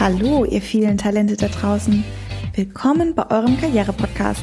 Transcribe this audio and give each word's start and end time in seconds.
Hallo, 0.00 0.44
ihr 0.44 0.60
vielen 0.60 0.98
Talente 0.98 1.36
da 1.36 1.46
draußen. 1.46 2.02
Willkommen 2.56 3.14
bei 3.14 3.30
eurem 3.30 3.56
Karriere-Podcast. 3.56 4.42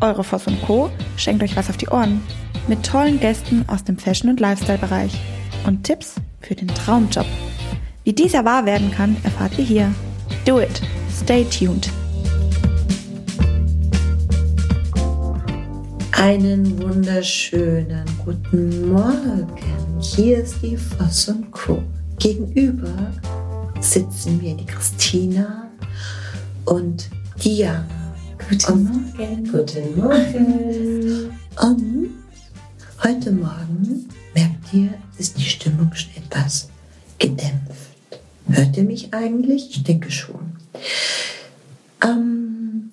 Eure 0.00 0.24
Voss 0.24 0.46
und 0.46 0.62
Co. 0.62 0.88
schenkt 1.18 1.42
euch 1.42 1.56
was 1.56 1.68
auf 1.68 1.76
die 1.76 1.88
Ohren. 1.88 2.22
Mit 2.68 2.86
tollen 2.86 3.20
Gästen 3.20 3.66
aus 3.68 3.84
dem 3.84 3.98
Fashion- 3.98 4.30
und 4.30 4.40
Lifestyle-Bereich. 4.40 5.12
Und 5.66 5.84
Tipps 5.84 6.14
für 6.40 6.54
den 6.54 6.68
Traumjob. 6.68 7.26
Wie 8.04 8.14
dieser 8.14 8.46
wahr 8.46 8.64
werden 8.64 8.90
kann, 8.90 9.14
erfahrt 9.24 9.58
ihr 9.58 9.64
hier. 9.64 9.94
Do 10.46 10.58
it. 10.58 10.80
Stay 11.14 11.44
tuned. 11.44 11.90
Einen 16.12 16.82
wunderschönen 16.82 18.06
guten 18.24 18.90
Morgen. 18.90 19.46
Hier 20.00 20.38
ist 20.38 20.56
die 20.62 20.78
Voss 20.78 21.28
und 21.28 21.50
Co. 21.50 21.82
Gegenüber 22.18 23.12
sitzen 23.80 24.38
mir 24.38 24.54
die 24.54 24.66
Christina 24.66 25.70
und 26.64 27.08
Diana. 27.42 27.86
Guten 28.48 28.84
Morgen. 28.84 29.52
Guten 29.52 29.96
Morgen. 29.96 31.30
Und 31.60 32.10
heute 33.02 33.32
Morgen 33.32 34.08
merkt 34.34 34.72
ihr, 34.72 34.94
ist 35.18 35.38
die 35.38 35.44
Stimmung 35.44 35.92
schon 35.94 36.10
etwas 36.16 36.68
gedämpft. 37.18 38.20
Hört 38.48 38.76
ihr 38.76 38.84
mich 38.84 39.12
eigentlich? 39.14 39.70
Ich 39.70 39.82
denke 39.84 40.10
schon. 40.10 40.56
Ähm, 42.02 42.37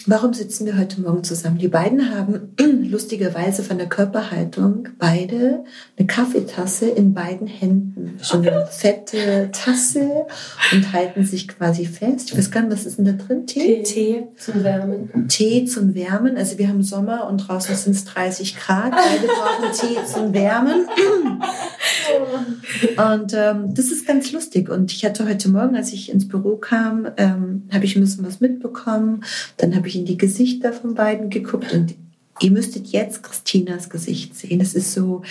warum 0.08 0.34
sitzen 0.34 0.66
wir 0.66 0.78
heute 0.78 1.02
Morgen 1.02 1.24
zusammen? 1.24 1.58
Die 1.58 1.68
beiden 1.68 2.16
haben 2.16 2.54
lustigerweise 2.90 3.64
von 3.64 3.78
der 3.78 3.88
Körperhaltung 3.88 4.90
beide 5.00 5.64
eine 5.98 6.08
Kaffeetasse 6.08 6.90
in 6.90 7.14
beiden 7.14 7.48
Händen. 7.48 8.18
So 8.22 8.38
eine 8.38 8.68
fette 8.72 9.50
Tasse 9.52 10.26
und 10.72 10.94
halten 10.94 11.26
sich 11.26 11.48
quasi 11.48 11.86
fest. 11.86 12.32
Ich 12.32 12.38
weiß 12.38 12.52
gar 12.52 12.62
nicht, 12.62 12.74
was 12.74 12.86
ist 12.86 12.98
denn 12.98 13.06
da 13.06 13.12
drin? 13.14 13.48
Tee? 13.48 13.84
Tee 13.84 14.28
zum 14.38 14.64
Wärmen. 14.64 15.28
Tee 15.28 15.66
zum 15.66 15.96
Wärmen. 15.96 16.38
Also 16.38 16.58
wir 16.58 16.68
haben 16.68 16.84
Sommer 16.84 17.28
und 17.28 17.38
draußen 17.38 17.76
sind 17.76 17.96
es 17.96 18.06
30 18.06 18.58
Grad. 18.58 18.92
Beide 18.92 19.28
brauchen 19.28 19.72
Tee 19.74 19.98
zum 20.06 20.34
Wärmen. 20.34 20.88
Und 22.98 23.34
ähm, 23.34 23.74
das 23.74 23.88
ist 23.88 24.08
ganz 24.08 24.32
lustig. 24.32 24.70
Und 24.70 24.92
ich 24.92 25.04
hatte 25.06 25.28
heute 25.28 25.50
Morgen, 25.50 25.76
als 25.76 25.94
ich 25.94 26.12
ins 26.12 26.28
Büro 26.28 26.58
kam, 26.58 27.08
ähm, 27.18 27.68
habe 27.72 27.86
ich 27.86 27.96
ein 27.96 28.02
bisschen 28.02 28.26
was 28.26 28.40
mitbekommen. 28.40 29.24
Dann 29.58 29.76
habe 29.76 29.88
ich 29.88 29.96
in 29.96 30.06
die 30.06 30.18
Gesichter 30.18 30.74
von 30.74 30.96
beiden 30.96 31.30
geguckt 31.30 31.74
und 31.74 31.96
ihr 32.42 32.52
müsstet 32.52 32.88
jetzt 32.88 33.24
Christinas 33.24 33.90
Gesicht 33.90 34.36
sehen. 34.36 34.62
Es 34.62 34.74
ist 34.74 34.94
so, 34.94 35.22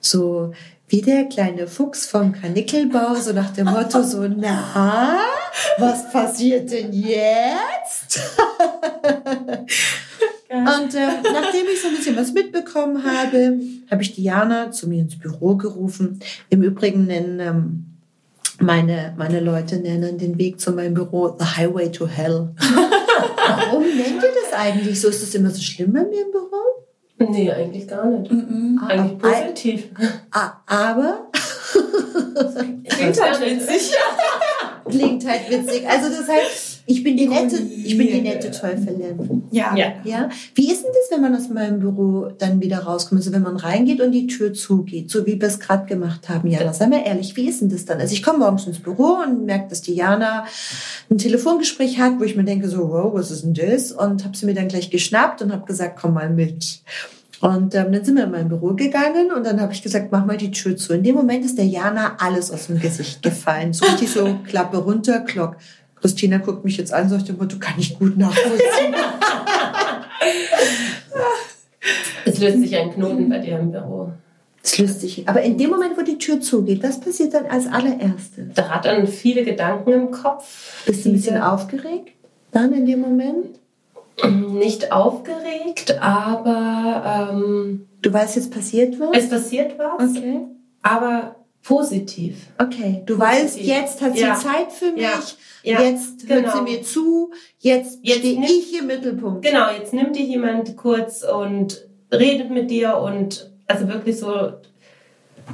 so 0.00 0.52
wie 0.88 1.00
der 1.00 1.24
kleine 1.24 1.66
Fuchs 1.66 2.06
vom 2.06 2.32
Karnickelbau, 2.32 3.14
so 3.14 3.32
nach 3.32 3.50
dem 3.50 3.66
Motto 3.66 4.02
so, 4.02 4.28
na, 4.28 5.18
was 5.78 6.12
passiert 6.12 6.70
denn 6.70 6.92
jetzt? 6.92 8.20
Und 10.66 10.94
äh, 10.94 11.06
nachdem 11.22 11.66
ich 11.72 11.80
so 11.80 11.88
ein 11.88 11.96
bisschen 11.96 12.16
was 12.16 12.32
mitbekommen 12.32 13.02
habe, 13.04 13.58
habe 13.90 14.02
ich 14.02 14.14
Diana 14.14 14.70
zu 14.70 14.88
mir 14.88 15.00
ins 15.00 15.18
Büro 15.18 15.56
gerufen. 15.56 16.20
Im 16.50 16.62
Übrigen 16.62 17.06
nennen 17.06 17.40
ähm, 17.40 17.84
meine, 18.60 19.14
meine 19.16 19.40
Leute 19.40 19.76
nennen 19.76 20.18
den 20.18 20.38
Weg 20.38 20.60
zu 20.60 20.72
meinem 20.72 20.94
Büro 20.94 21.36
The 21.38 21.44
Highway 21.56 21.90
to 21.90 22.06
Hell. 22.06 22.54
Warum 22.60 23.82
nennt 23.82 24.22
ihr 24.22 24.30
das 24.42 24.58
eigentlich 24.58 25.00
so? 25.00 25.08
Ist 25.08 25.22
das 25.22 25.34
immer 25.34 25.50
so 25.50 25.60
schlimm 25.60 25.92
bei 25.92 26.04
mir 26.04 26.22
im 26.22 26.30
Büro? 26.30 27.30
Nee, 27.30 27.50
eigentlich 27.50 27.86
gar 27.86 28.06
nicht. 28.06 28.30
Mhm. 28.30 28.80
Eigentlich 28.84 29.18
positiv. 29.18 29.88
Ah, 30.30 30.52
aber 30.66 31.30
Klingt 32.88 33.20
halt 33.20 33.40
witzig. 33.40 33.92
klingt 34.88 35.26
halt 35.26 35.50
witzig. 35.50 35.88
Also 35.88 36.08
das 36.08 36.28
heißt, 36.28 36.71
ich 36.86 37.04
bin 37.04 37.16
die 37.16 37.28
nette, 37.28 37.58
ich 37.58 37.96
bin 37.96 38.08
die 38.08 38.20
nette 38.20 38.50
Teufelin. 38.50 39.44
Ja. 39.50 39.76
Ja. 39.76 39.92
Ja, 40.04 40.28
wie 40.54 40.70
ist 40.70 40.82
denn 40.82 40.90
das, 40.92 41.10
wenn 41.10 41.20
man 41.20 41.36
aus 41.36 41.48
meinem 41.48 41.78
Büro 41.80 42.30
dann 42.38 42.60
wieder 42.60 42.80
rauskommt? 42.80 43.20
Also 43.20 43.32
wenn 43.32 43.42
man 43.42 43.56
reingeht 43.56 44.00
und 44.00 44.12
die 44.12 44.26
Tür 44.26 44.52
zugeht, 44.52 45.10
so 45.10 45.26
wie 45.26 45.40
wir 45.40 45.48
es 45.48 45.60
gerade 45.60 45.86
gemacht 45.86 46.28
haben. 46.28 46.48
Jana, 46.48 46.72
sei 46.72 46.88
mal 46.88 47.02
ehrlich, 47.04 47.36
wie 47.36 47.48
ist 47.48 47.60
denn 47.60 47.68
das 47.68 47.84
dann? 47.84 48.00
Also 48.00 48.14
ich 48.14 48.22
komme 48.22 48.38
morgens 48.38 48.66
ins 48.66 48.80
Büro 48.80 49.18
und 49.24 49.44
merke, 49.44 49.68
dass 49.68 49.82
Diana 49.82 50.46
ein 51.10 51.18
Telefongespräch 51.18 51.98
hat, 51.98 52.18
wo 52.18 52.24
ich 52.24 52.36
mir 52.36 52.44
denke 52.44 52.68
so, 52.68 52.88
wow, 52.90 53.12
was 53.14 53.30
ist 53.30 53.44
denn 53.44 53.54
das? 53.54 53.92
Und 53.92 54.24
habe 54.24 54.36
sie 54.36 54.46
mir 54.46 54.54
dann 54.54 54.68
gleich 54.68 54.90
geschnappt 54.90 55.42
und 55.42 55.52
habe 55.52 55.66
gesagt, 55.66 55.98
komm 56.00 56.14
mal 56.14 56.30
mit. 56.30 56.80
Und 57.42 57.74
ähm, 57.74 57.90
dann 57.90 58.04
sind 58.04 58.14
wir 58.14 58.24
in 58.24 58.30
mein 58.30 58.48
Büro 58.48 58.74
gegangen 58.74 59.32
und 59.32 59.44
dann 59.44 59.60
habe 59.60 59.72
ich 59.72 59.82
gesagt, 59.82 60.12
mach 60.12 60.24
mal 60.24 60.36
die 60.36 60.52
Tür 60.52 60.76
zu. 60.76 60.94
In 60.94 61.02
dem 61.02 61.16
Moment 61.16 61.44
ist 61.44 61.58
der 61.58 61.66
Jana 61.66 62.16
alles 62.20 62.52
aus 62.52 62.68
dem 62.68 62.78
Gesicht 62.78 63.20
gefallen. 63.20 63.72
So 63.72 63.84
richtig 63.84 64.10
so 64.10 64.38
Klappe 64.46 64.78
runter, 64.78 65.20
Glock. 65.20 65.56
Christina 66.02 66.36
guckt 66.38 66.64
mich 66.64 66.76
jetzt 66.76 66.92
an, 66.92 67.08
sagt 67.08 67.28
dem 67.28 67.38
Motto, 67.38 67.56
kann 67.58 67.74
ich 67.78 67.98
gut 67.98 68.18
nachvollziehen. 68.18 68.94
Es 72.24 72.38
löst 72.38 72.58
sich 72.60 72.76
ein 72.76 72.92
Knoten 72.92 73.28
bei 73.28 73.38
dir 73.38 73.58
im 73.58 73.72
Büro. 73.72 74.12
Das 74.62 74.72
ist 74.72 74.78
lustig. 74.78 75.28
Aber 75.28 75.42
in 75.42 75.58
dem 75.58 75.70
Moment, 75.70 75.96
wo 75.98 76.02
die 76.02 76.18
Tür 76.18 76.40
zugeht, 76.40 76.82
was 76.82 77.00
passiert 77.00 77.34
dann 77.34 77.46
als 77.46 77.66
allererstes? 77.66 78.54
Da 78.54 78.68
hat 78.68 78.84
dann 78.84 79.08
viele 79.08 79.42
Gedanken 79.44 79.90
im 79.92 80.10
Kopf. 80.12 80.84
Bist 80.86 81.04
du 81.04 81.08
ein 81.10 81.14
bisschen 81.14 81.40
aufgeregt 81.40 82.12
dann 82.52 82.72
in 82.72 82.86
dem 82.86 83.00
Moment? 83.00 83.58
Nicht 84.52 84.92
aufgeregt, 84.92 85.98
aber 86.00 87.30
ähm, 87.32 87.86
Du 88.02 88.12
weißt, 88.12 88.36
jetzt 88.36 88.52
passiert 88.52 89.00
was? 89.00 89.08
es 89.14 89.28
passiert 89.30 89.72
was, 89.78 90.10
Okay. 90.16 90.40
aber 90.82 91.34
positiv. 91.62 92.36
Okay. 92.58 93.02
Du 93.06 93.18
Positiv. 93.18 93.18
weißt, 93.18 93.60
jetzt 93.60 94.00
hat 94.02 94.14
sie 94.14 94.20
Ja. 94.22 94.34
Zeit 94.34 94.72
für 94.72 94.92
mich. 94.92 95.02
Ja. 95.02 95.20
Ja, 95.64 95.80
Jetzt 95.80 96.28
hört 96.28 96.42
genau. 96.44 96.56
sie 96.56 96.62
mir 96.62 96.82
zu. 96.82 97.30
Jetzt, 97.60 98.00
Jetzt 98.02 98.18
stehe 98.18 98.44
ich 98.44 98.76
im 98.80 98.88
Mittelpunkt. 98.88 99.44
Genau, 99.44 99.70
jetzt 99.70 99.92
nimmt 99.94 100.16
dich 100.16 100.26
jemand 100.26 100.76
kurz 100.76 101.22
und 101.22 101.86
redet 102.12 102.50
mit 102.50 102.68
dir 102.70 102.96
und 102.98 103.48
also 103.68 103.86
wirklich 103.86 104.18
so, 104.18 104.54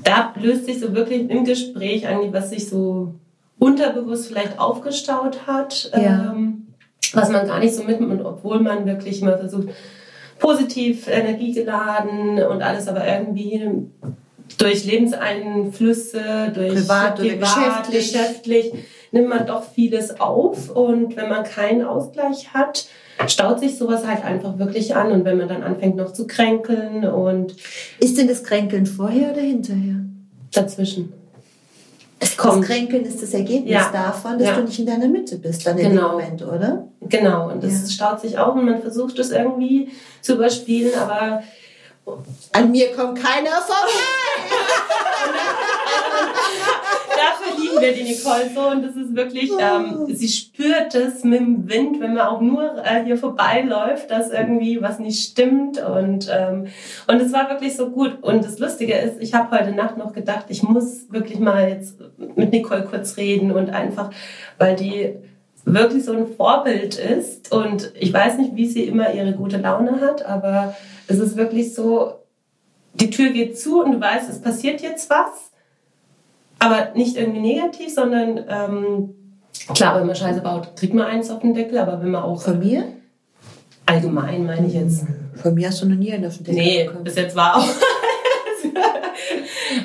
da 0.04 0.32
löst 0.40 0.64
sich 0.64 0.80
so 0.80 0.94
wirklich 0.94 1.28
im 1.28 1.44
Gespräch 1.44 2.06
eigentlich, 2.06 2.32
was 2.32 2.48
sich 2.50 2.68
so 2.68 3.14
unterbewusst 3.58 4.28
vielleicht 4.28 4.58
aufgestaut 4.58 5.46
hat, 5.46 5.90
ähm, 5.92 6.68
was 7.12 7.28
man 7.30 7.46
gar 7.46 7.58
nicht 7.58 7.74
so 7.74 7.84
mitnimmt, 7.84 8.24
obwohl 8.24 8.60
man 8.60 8.86
wirklich 8.86 9.20
immer 9.20 9.36
versucht, 9.36 9.68
positiv 10.38 11.06
energiegeladen 11.08 12.42
und 12.44 12.62
alles, 12.62 12.88
aber 12.88 13.06
irgendwie 13.06 13.62
durch 14.56 14.84
Lebenseinflüsse, 14.84 16.52
durch 16.54 16.74
Privat 16.74 17.20
oder 17.20 17.34
geschäftlich. 17.36 18.12
geschäftlich 18.12 18.72
nimmt 19.12 19.28
man 19.28 19.46
doch 19.46 19.62
vieles 19.74 20.20
auf 20.20 20.70
und 20.70 21.16
wenn 21.16 21.28
man 21.28 21.44
keinen 21.44 21.84
Ausgleich 21.84 22.52
hat, 22.54 22.86
staut 23.26 23.60
sich 23.60 23.76
sowas 23.76 24.06
halt 24.06 24.24
einfach 24.24 24.58
wirklich 24.58 24.94
an 24.94 25.12
und 25.12 25.24
wenn 25.24 25.38
man 25.38 25.48
dann 25.48 25.62
anfängt 25.62 25.96
noch 25.96 26.12
zu 26.12 26.26
kränkeln 26.26 27.04
und 27.04 27.56
Ist 28.00 28.16
denn 28.18 28.28
das 28.28 28.42
Kränkeln 28.44 28.86
vorher 28.86 29.32
oder 29.32 29.40
hinterher? 29.42 29.96
dazwischen. 30.52 31.12
Es 32.20 32.30
Das 32.30 32.36
kommt, 32.36 32.64
Kränkeln 32.64 33.04
ist 33.04 33.22
das 33.22 33.32
Ergebnis 33.32 33.70
Ja. 33.72 33.90
davon, 33.92 34.38
dass 34.38 34.48
Ja. 34.48 34.56
du 34.56 34.62
nicht 34.64 34.78
in 34.78 34.86
deiner 34.86 35.06
Mitte 35.08 35.36
bist 35.36 35.64
dann 35.66 35.78
in 35.78 35.90
Genau. 35.90 36.08
dem 36.18 36.24
Moment, 36.24 36.42
oder? 36.42 36.88
genau, 37.08 37.48
und 37.50 37.62
das 37.62 37.82
Ja. 37.82 37.88
staut 37.90 38.20
sich 38.20 38.36
auf 38.38 38.54
und 38.56 38.64
man 38.64 38.80
versucht 38.80 39.18
es 39.20 39.30
irgendwie 39.30 39.88
zu 40.20 40.34
überspielen, 40.34 40.92
aber 40.98 41.42
An 42.52 42.70
mir 42.70 42.92
kommt 42.92 43.22
keiner 43.22 43.50
vorbei. 43.50 43.92
dafür 47.18 47.60
lieben 47.60 47.80
wir 47.80 47.92
die 47.92 48.02
Nicole 48.04 48.50
so 48.54 48.68
und 48.68 48.82
das 48.82 48.96
ist 48.96 49.14
wirklich, 49.14 49.50
ähm, 49.58 50.06
sie 50.08 50.28
spürt 50.28 50.94
es 50.94 51.24
mit 51.24 51.40
dem 51.40 51.68
Wind, 51.68 52.00
wenn 52.00 52.14
man 52.14 52.26
auch 52.26 52.40
nur 52.40 52.84
äh, 52.84 53.04
hier 53.04 53.16
vorbeiläuft, 53.16 54.10
dass 54.10 54.30
irgendwie 54.30 54.80
was 54.80 54.98
nicht 54.98 55.30
stimmt 55.30 55.82
und 55.82 56.30
ähm, 56.32 56.66
und 57.06 57.20
es 57.20 57.32
war 57.32 57.50
wirklich 57.50 57.76
so 57.76 57.90
gut 57.90 58.22
und 58.22 58.44
das 58.44 58.58
Lustige 58.58 58.94
ist, 58.94 59.20
ich 59.20 59.34
habe 59.34 59.56
heute 59.58 59.72
Nacht 59.72 59.96
noch 59.96 60.12
gedacht, 60.12 60.46
ich 60.48 60.62
muss 60.62 61.10
wirklich 61.10 61.38
mal 61.38 61.68
jetzt 61.68 61.98
mit 62.36 62.52
Nicole 62.52 62.84
kurz 62.84 63.16
reden 63.16 63.52
und 63.52 63.70
einfach, 63.70 64.10
weil 64.58 64.76
die 64.76 65.14
wirklich 65.64 66.04
so 66.04 66.12
ein 66.12 66.26
Vorbild 66.26 66.96
ist 66.96 67.52
und 67.52 67.92
ich 67.98 68.12
weiß 68.12 68.38
nicht, 68.38 68.56
wie 68.56 68.66
sie 68.66 68.84
immer 68.84 69.12
ihre 69.12 69.32
gute 69.32 69.58
Laune 69.58 70.00
hat, 70.00 70.24
aber 70.24 70.74
es 71.08 71.18
ist 71.18 71.36
wirklich 71.36 71.74
so, 71.74 72.12
die 72.94 73.10
Tür 73.10 73.30
geht 73.30 73.58
zu 73.58 73.82
und 73.82 73.92
du 73.92 74.00
weißt, 74.00 74.30
es 74.30 74.40
passiert 74.40 74.80
jetzt 74.80 75.10
was 75.10 75.50
aber 76.60 76.88
nicht 76.96 77.16
irgendwie 77.16 77.38
negativ, 77.40 77.94
sondern 77.94 78.44
ähm, 78.48 79.14
klar, 79.76 80.00
wenn 80.00 80.06
man 80.08 80.16
Scheiße 80.16 80.40
baut, 80.40 80.74
kriegt 80.74 80.92
man 80.92 81.06
eins 81.06 81.30
auf 81.30 81.38
den 81.40 81.54
Deckel, 81.54 81.78
aber 81.78 82.00
wenn 82.02 82.10
man 82.10 82.22
auch 82.24 82.42
Von 82.42 82.58
mir? 82.58 82.84
allgemein 83.86 84.44
meine 84.44 84.66
ich 84.66 84.74
jetzt. 84.74 85.04
Von 85.36 85.54
mir 85.54 85.68
hast 85.68 85.80
du 85.82 85.86
noch 85.88 85.94
nie 85.96 86.12
einen 86.12 86.26
auf 86.26 86.36
den 86.36 86.44
Deckel 86.44 86.60
Nee, 86.62 86.84
bekommen. 86.84 87.04
bis 87.04 87.14
jetzt 87.14 87.36
war 87.36 87.56
auch. 87.58 87.64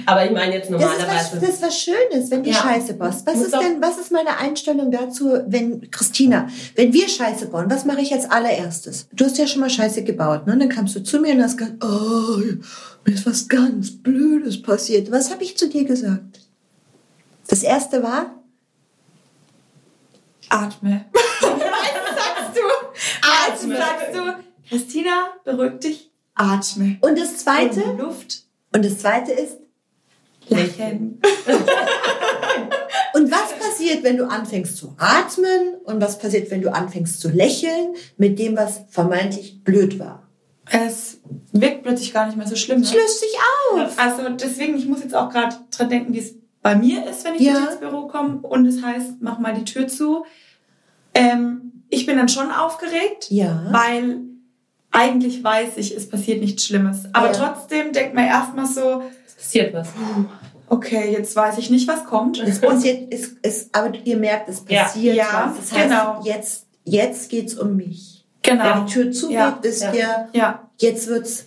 Aber 0.06 0.26
ich 0.26 0.32
meine 0.32 0.54
jetzt 0.56 0.72
Das 0.72 0.82
ist, 0.82 0.88
was, 0.88 0.98
normalerweise. 1.00 1.40
das 1.40 1.50
ist 1.50 1.62
was 1.62 1.80
Schönes, 1.80 2.32
wenn 2.32 2.44
du 2.44 2.50
Ja. 2.50 2.56
Scheiße 2.56 2.94
baust. 2.96 3.26
Was 3.26 3.36
Muss 3.36 3.46
ist 3.48 3.54
denn, 3.56 3.82
was 3.82 3.98
ist 3.98 4.12
meine 4.12 4.38
Einstellung 4.38 4.92
dazu, 4.92 5.32
wenn, 5.48 5.90
Christina, 5.92 6.48
wenn 6.76 6.94
wir 6.94 7.08
Scheiße 7.08 7.48
bauen, 7.48 7.66
was 7.70 7.86
mache 7.86 8.02
ich 8.02 8.14
als 8.14 8.30
allererstes? 8.30 9.08
Du 9.14 9.26
hast 9.26 9.38
ja 9.38 9.48
schon 9.48 9.62
mal 9.62 9.70
Scheiße 9.70 10.04
gebaut, 10.04 10.48
ne? 10.48 10.58
Dann 10.58 10.70
kamst 10.70 10.96
du 10.96 11.04
zu 11.04 11.20
mir 11.20 11.34
und 11.34 11.42
hast 11.44 11.58
gesagt, 11.58 11.84
oh, 11.84 12.38
mir 13.06 13.14
ist 13.14 13.26
was 13.26 13.48
ganz 13.50 13.92
Blödes 13.92 14.62
passiert. 14.62 15.12
Was 15.12 15.32
habe 15.32 15.44
ich 15.44 15.58
zu 15.58 15.68
dir 15.70 15.84
gesagt? 15.86 16.40
Das 17.48 17.62
erste 17.64 18.02
war, 18.04 18.36
atme. 20.50 21.06
Sagst 21.42 22.56
du, 22.56 23.68
atme. 23.68 23.78
sagst 23.78 24.14
du, 24.16 24.34
Christina, 24.70 25.28
beruhig 25.44 25.80
dich, 25.80 26.12
atme. 26.36 26.98
Und 27.02 27.18
das 27.20 27.38
zweite? 27.38 27.84
Und 27.84 27.98
Luft. 28.00 28.44
Und 28.76 28.86
das 28.86 29.00
zweite 29.00 29.32
ist 29.32 29.58
lächeln. 30.50 31.20
und 33.14 33.32
was 33.32 33.54
passiert, 33.60 34.04
wenn 34.04 34.18
du 34.18 34.26
anfängst 34.30 34.78
zu 34.78 34.96
atmen? 34.98 35.76
Und 35.86 36.02
was 36.02 36.18
passiert, 36.20 36.50
wenn 36.52 36.62
du 36.62 36.74
anfängst 36.74 37.20
zu 37.20 37.30
lächeln 37.30 37.94
mit 38.18 38.40
dem, 38.40 38.56
was 38.58 38.82
vermeintlich 38.90 39.64
blöd 39.64 40.00
war? 40.00 40.28
Es 40.72 41.20
wirkt 41.52 41.84
plötzlich 41.84 42.14
gar 42.14 42.26
nicht 42.26 42.38
mehr 42.38 42.48
so 42.48 42.56
schlimm. 42.56 42.82
Es 42.82 42.94
löst 42.94 43.20
sich 43.20 43.36
auf. 43.74 44.00
Also 44.00 44.30
deswegen, 44.30 44.78
ich 44.78 44.86
muss 44.88 45.04
jetzt 45.04 45.16
auch 45.16 45.30
gerade 45.30 45.56
dran 45.76 45.90
denken, 45.90 46.14
wie 46.14 46.20
es 46.20 46.36
bei 46.62 46.76
mir 46.76 47.06
ist, 47.10 47.26
wenn 47.26 47.36
ich 47.36 47.42
Ja. 47.42 47.58
ins 47.66 47.80
Büro 47.80 48.08
komme. 48.08 48.40
Und 48.42 48.66
es 48.66 48.82
heißt, 48.82 49.16
mach 49.20 49.40
mal 49.40 49.54
die 49.54 49.66
Tür 49.66 49.88
zu. 49.88 50.26
Ähm, 51.14 51.84
ich 51.90 52.06
bin 52.06 52.18
dann 52.18 52.30
schon 52.30 52.50
aufgeregt, 52.50 53.28
Ja. 53.30 53.66
weil 53.72 54.22
eigentlich 54.92 55.44
weiß 55.44 55.78
ich, 55.78 55.96
es 55.96 56.08
passiert 56.08 56.40
nichts 56.40 56.66
Schlimmes. 56.66 57.06
Aber 57.14 57.28
Ja. 57.28 57.34
trotzdem 57.34 57.92
denkt 57.92 58.16
man 58.16 58.26
erstmal 58.26 58.66
so, 58.66 59.04
passiert 59.44 59.74
was. 59.74 59.88
okay, 60.70 61.12
jetzt 61.12 61.36
weiß 61.36 61.58
ich 61.58 61.70
nicht, 61.70 61.88
was 61.88 62.06
kommt. 62.06 62.40
Es 62.40 62.60
passiert, 62.62 63.14
es, 63.14 63.32
es, 63.42 63.70
aber 63.74 63.94
ihr 64.04 64.18
merkt, 64.18 64.50
es 64.50 64.62
passiert 64.64 65.16
Ja, 65.18 65.52
was. 65.56 65.70
Das 65.70 65.78
heißt, 65.78 65.90
genau. 65.90 66.22
jetzt, 66.24 66.66
jetzt 66.84 67.30
geht's 67.30 67.54
um 67.56 67.76
mich. 67.76 68.26
Genau. 68.42 68.64
Wenn 68.64 68.86
die 68.86 68.94
Tür 68.94 69.12
zugeht, 69.12 69.36
Ja. 69.38 69.60
wisst 69.62 69.84
Ja. 69.84 69.94
ihr, 69.94 70.30
Ja, 70.34 70.70
jetzt 70.80 71.08
wird's, 71.08 71.46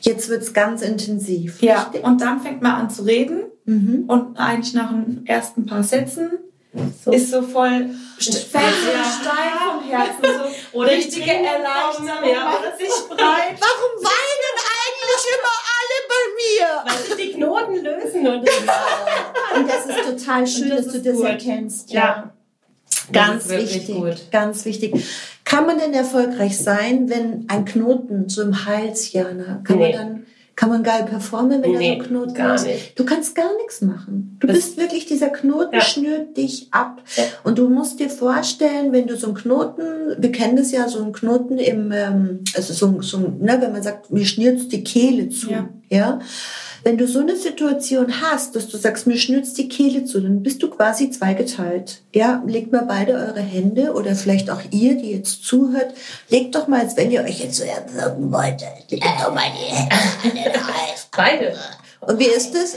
jetzt 0.00 0.28
wird's 0.28 0.52
ganz 0.52 0.82
intensiv. 0.82 1.60
ja. 1.62 1.82
Richtig? 1.82 2.04
Und 2.04 2.20
dann 2.20 2.40
fängt 2.40 2.62
man 2.62 2.72
an 2.72 2.90
zu 2.90 3.02
reden. 3.02 3.42
Mhm. 3.64 4.04
Und 4.06 4.38
eigentlich 4.38 4.72
nach 4.74 4.90
den 4.90 5.26
ersten 5.26 5.66
paar 5.66 5.82
Sätzen 5.82 6.30
So. 7.04 7.10
ist 7.12 7.30
so 7.30 7.42
voll 7.42 7.90
st- 8.18 8.46
fällt 8.46 8.64
ein 8.64 9.04
Stein 9.20 9.52
vom 9.58 9.82
Herzen. 9.90 10.22
So 10.72 10.78
Oder 10.78 10.90
richtige 10.92 11.30
Erleichterung 11.30 12.06
ja. 12.32 12.44
macht 12.46 12.78
sich 12.78 12.88
breit. 13.08 13.58
Warum 13.60 13.92
weinen 14.04 14.54
eigentlich 14.72 15.24
immer 15.34 15.56
alle 15.76 15.98
bei 16.08 16.22
mir? 16.40 16.68
Weil 16.86 17.07
die 18.18 18.24
Knoten 18.24 18.44
lösen 18.44 18.68
und 18.68 19.60
Und 19.60 19.68
das 19.68 19.86
ist 19.86 20.24
total 20.24 20.46
schön, 20.46 20.68
das 20.70 20.84
dass 20.84 20.92
du 20.94 21.00
das 21.00 21.16
gut. 21.16 21.26
erkennst. 21.26 21.90
Ja. 21.92 22.32
Ganz 23.12 23.44
Das 23.44 23.44
ist 23.44 23.50
wirklich 23.50 23.74
wichtig. 23.74 23.94
gut. 23.96 24.16
Ganz 24.30 24.64
wichtig. 24.64 25.04
Kann 25.44 25.66
man 25.66 25.78
denn 25.78 25.94
erfolgreich 25.94 26.58
sein, 26.58 27.08
wenn 27.08 27.44
ein 27.48 27.64
Knoten 27.64 28.28
so 28.28 28.42
im 28.42 28.66
Hals, 28.66 29.12
Jana, 29.12 29.60
kann 29.64 29.78
Nee. 29.78 29.92
man 29.92 29.92
dann, 29.92 30.26
kann 30.56 30.68
man 30.68 30.82
geil 30.82 31.04
performen, 31.08 31.62
wenn 31.62 31.72
da 31.72 31.78
Nee, 31.78 31.96
so 31.96 32.02
ein 32.02 32.06
Knoten 32.08 32.34
gar 32.34 32.54
ist? 32.56 32.66
nicht. 32.66 32.98
Du 32.98 33.04
kannst 33.04 33.34
gar 33.34 33.56
nichts 33.56 33.80
machen. 33.80 34.36
Du 34.40 34.46
Das- 34.46 34.56
bist 34.56 34.76
wirklich, 34.76 35.06
dieser 35.06 35.28
Knoten 35.30 35.74
Ja. 35.74 35.80
schnürt 35.80 36.36
dich 36.36 36.68
ab. 36.72 37.00
Ja. 37.16 37.24
Und 37.44 37.58
du 37.58 37.68
musst 37.70 37.98
dir 37.98 38.10
vorstellen, 38.10 38.92
wenn 38.92 39.06
du 39.06 39.16
so 39.16 39.28
einen 39.28 39.36
Knoten, 39.36 39.82
wir 40.18 40.32
kennen 40.32 40.56
das 40.56 40.70
ja, 40.72 40.86
so 40.88 41.00
einen 41.02 41.12
Knoten 41.12 41.58
im, 41.58 41.90
ähm, 41.92 42.40
also 42.54 42.74
so, 42.74 42.86
ein- 42.86 43.00
so 43.02 43.18
ne, 43.18 43.56
wenn 43.60 43.72
man 43.72 43.82
sagt, 43.82 44.10
mir 44.10 44.26
schnürt's 44.26 44.68
die 44.68 44.84
Kehle 44.84 45.30
zu, 45.30 45.50
Ja. 45.50 45.68
ja. 45.88 46.18
Wenn 46.84 46.96
du 46.96 47.06
so 47.06 47.20
eine 47.20 47.36
Situation 47.36 48.20
hast, 48.20 48.54
dass 48.56 48.68
du 48.68 48.76
sagst, 48.76 49.06
mir 49.06 49.16
schnürzt 49.16 49.58
die 49.58 49.68
Kehle 49.68 50.04
zu, 50.04 50.20
dann 50.20 50.42
bist 50.42 50.62
du 50.62 50.70
quasi 50.70 51.10
zweigeteilt. 51.10 52.02
Ja, 52.14 52.42
legt 52.46 52.72
mal 52.72 52.84
beide 52.84 53.14
eure 53.14 53.40
Hände 53.40 53.92
oder 53.92 54.14
vielleicht 54.14 54.50
auch 54.50 54.62
ihr, 54.70 54.96
die 54.96 55.12
jetzt 55.12 55.44
zuhört, 55.44 55.94
legt 56.28 56.54
doch 56.54 56.68
mal, 56.68 56.80
als 56.80 56.96
wenn 56.96 57.10
ihr 57.10 57.22
euch 57.22 57.40
jetzt 57.40 57.56
so 57.56 57.64
erwürgen 57.64 58.32
wolltet, 58.32 58.90
legt 58.90 59.04
doch 59.04 59.34
mal 59.34 59.50
die 59.52 59.74
Hände 59.74 59.94
an 60.24 60.52
den 60.52 60.66
Hals. 60.66 61.08
Beide. 61.16 61.56
Und 62.00 62.18
wie 62.18 62.26
ist 62.26 62.54
das? 62.54 62.76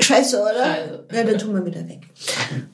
Scheiße, 0.00 0.40
oder? 0.40 0.64
Scheiße. 0.64 1.04
Ja, 1.12 1.22
dann 1.24 1.38
tun 1.38 1.54
wir 1.54 1.64
wieder 1.64 1.88
weg. 1.88 2.00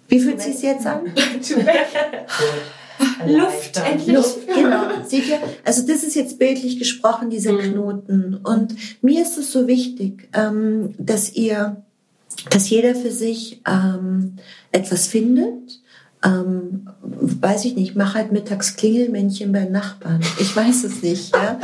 Wie 0.08 0.18
fühlt 0.18 0.40
sich's 0.40 0.62
jetzt 0.62 0.86
an? 0.86 1.12
Luft, 3.26 3.76
endlich. 3.84 4.16
Luft, 4.16 4.46
genau. 4.46 4.82
Seht 5.06 5.28
ihr? 5.28 5.38
Also 5.64 5.86
das 5.86 6.02
ist 6.02 6.14
jetzt 6.14 6.38
bildlich 6.38 6.78
gesprochen, 6.78 7.30
dieser 7.30 7.52
Mhm. 7.52 7.72
Knoten. 7.72 8.34
Und 8.42 8.74
mir 9.02 9.22
ist 9.22 9.38
es 9.38 9.52
so 9.52 9.66
wichtig, 9.66 10.28
ähm, 10.32 10.94
dass 10.98 11.32
ihr, 11.34 11.82
dass 12.50 12.70
jeder 12.70 12.94
für 12.94 13.10
sich 13.10 13.60
ähm, 13.66 14.36
etwas 14.72 15.06
findet. 15.06 15.80
Ähm, 16.24 16.88
weiß 17.00 17.64
ich 17.66 17.76
nicht, 17.76 17.94
mach 17.94 18.14
halt 18.14 18.32
mittags 18.32 18.74
Klingelmännchen 18.74 19.52
bei 19.52 19.64
Nachbarn. 19.64 20.20
Ich 20.40 20.54
weiß 20.54 20.84
es 20.84 21.02
nicht. 21.02 21.32
Ja? 21.34 21.60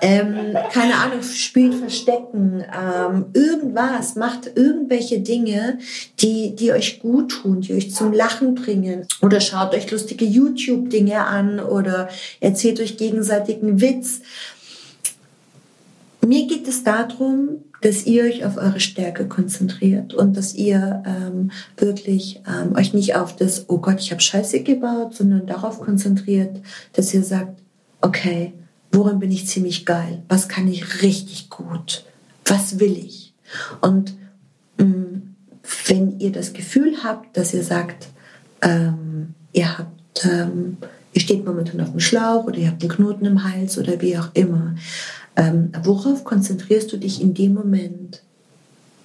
Ähm, 0.00 0.56
keine 0.72 0.94
Ahnung, 0.94 1.22
spielt 1.22 1.74
Verstecken, 1.74 2.64
ähm, 2.64 3.26
irgendwas, 3.34 4.14
macht 4.14 4.50
irgendwelche 4.54 5.20
Dinge, 5.20 5.78
die, 6.20 6.56
die 6.56 6.72
euch 6.72 7.00
gut 7.00 7.32
tun, 7.32 7.60
die 7.60 7.74
euch 7.74 7.94
zum 7.94 8.12
Lachen 8.12 8.54
bringen. 8.54 9.06
Oder 9.20 9.40
schaut 9.40 9.74
euch 9.74 9.90
lustige 9.90 10.24
YouTube-Dinge 10.24 11.26
an 11.26 11.60
oder 11.60 12.08
erzählt 12.40 12.80
euch 12.80 12.96
gegenseitigen 12.96 13.80
Witz. 13.80 14.20
Mir 16.24 16.46
geht 16.46 16.66
es 16.66 16.82
darum, 16.82 17.64
dass 17.80 18.06
ihr 18.06 18.24
euch 18.24 18.44
auf 18.44 18.56
eure 18.56 18.80
Stärke 18.80 19.28
konzentriert 19.28 20.14
und 20.14 20.36
dass 20.36 20.54
ihr 20.54 21.02
ähm, 21.06 21.50
wirklich 21.76 22.42
ähm, 22.48 22.74
euch 22.74 22.92
nicht 22.92 23.14
auf 23.14 23.36
das, 23.36 23.66
oh 23.68 23.78
Gott, 23.78 24.00
ich 24.00 24.10
habe 24.10 24.20
Scheiße 24.20 24.62
gebaut, 24.62 25.14
sondern 25.14 25.46
darauf 25.46 25.80
konzentriert, 25.80 26.60
dass 26.94 27.14
ihr 27.14 27.22
sagt, 27.22 27.60
okay, 28.00 28.52
worin 28.92 29.18
bin 29.18 29.30
ich 29.30 29.46
ziemlich 29.46 29.86
geil? 29.86 30.22
Was 30.28 30.48
kann 30.48 30.68
ich 30.68 31.02
richtig 31.02 31.50
gut? 31.50 32.04
Was 32.44 32.80
will 32.80 32.96
ich? 32.96 33.34
Und 33.80 34.14
mh, 34.78 35.20
wenn 35.86 36.18
ihr 36.18 36.32
das 36.32 36.52
Gefühl 36.52 36.96
habt, 37.04 37.36
dass 37.36 37.54
ihr 37.54 37.62
sagt, 37.62 38.08
ähm, 38.62 39.34
ihr 39.52 39.78
habt, 39.78 40.24
ähm, 40.24 40.78
ihr 41.12 41.20
steht 41.20 41.44
momentan 41.44 41.80
auf 41.80 41.90
dem 41.90 42.00
Schlauch 42.00 42.44
oder 42.44 42.56
ihr 42.56 42.68
habt 42.68 42.82
einen 42.82 42.90
Knoten 42.90 43.24
im 43.24 43.44
Hals 43.44 43.78
oder 43.78 44.00
wie 44.00 44.16
auch 44.18 44.30
immer, 44.34 44.74
ähm, 45.38 45.70
worauf 45.84 46.24
konzentrierst 46.24 46.92
du 46.92 46.96
dich 46.96 47.22
in 47.22 47.32
dem 47.32 47.54
Moment? 47.54 48.22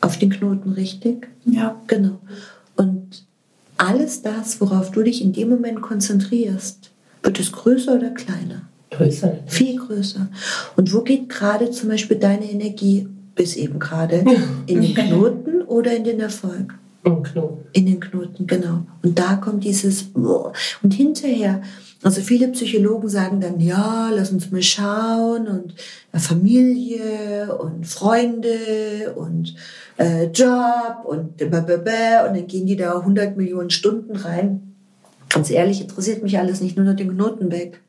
Auf 0.02 0.18
den 0.18 0.32
Knoten, 0.32 0.72
richtig? 0.72 1.30
Ja. 1.46 1.80
Genau. 1.88 2.20
Und 2.76 3.26
alles 3.78 4.22
das, 4.24 4.60
worauf 4.60 4.92
du 4.92 5.04
dich 5.04 5.22
in 5.22 5.32
dem 5.32 5.50
Moment 5.50 5.82
konzentrierst, 5.82 6.90
wird 7.22 7.40
es 7.40 7.52
größer 7.52 7.96
oder 7.96 8.10
kleiner? 8.10 8.64
Größer. 8.90 9.40
Viel 9.46 9.78
größer. 9.78 10.28
Und 10.76 10.92
wo 10.94 11.02
geht 11.02 11.30
gerade 11.30 11.72
zum 11.72 11.90
Beispiel 11.90 12.18
deine 12.18 12.50
Energie 12.50 13.08
bis 13.36 13.56
eben 13.56 13.80
gerade? 13.80 14.26
In 14.68 14.82
den 14.82 14.94
Knoten 14.94 15.62
oder 15.62 15.96
in 15.96 16.04
den 16.04 16.20
Erfolg? 16.20 16.76
Und 17.04 17.24
Knoten. 17.24 17.66
In 17.74 17.86
den 17.86 18.00
Knoten, 18.00 18.48
genau. 18.48 18.86
Und 19.02 19.20
da 19.20 19.36
kommt 19.36 19.64
dieses 19.64 20.06
und 20.14 20.94
hinterher. 20.94 21.62
Also 22.02 22.22
viele 22.22 22.50
Psychologen 22.50 23.08
sagen 23.08 23.40
dann, 23.40 23.60
ja, 23.62 24.10
lass 24.14 24.32
uns 24.32 24.52
mal 24.52 24.62
schauen 24.62 25.48
und 25.48 25.74
äh, 26.12 26.20
Familie 26.20 27.58
und 27.58 27.88
Freunde 27.88 29.14
und 29.16 29.56
äh, 29.98 30.26
Job 30.26 31.06
und 31.06 31.38
blablabla. 31.38 32.28
und 32.28 32.36
dann 32.36 32.48
gehen 32.48 32.66
die 32.66 32.76
da 32.76 33.00
100 33.00 33.38
Millionen 33.38 33.70
Stunden 33.70 34.18
rein. 34.18 34.76
Ganz 35.30 35.50
ehrlich, 35.50 35.82
interessiert 35.82 36.24
mich 36.24 36.38
alles 36.38 36.62
nicht, 36.62 36.76
nur 36.76 36.86
noch 36.86 36.96
den 36.96 37.14
Knoten 37.14 37.52
weg. 37.52 37.82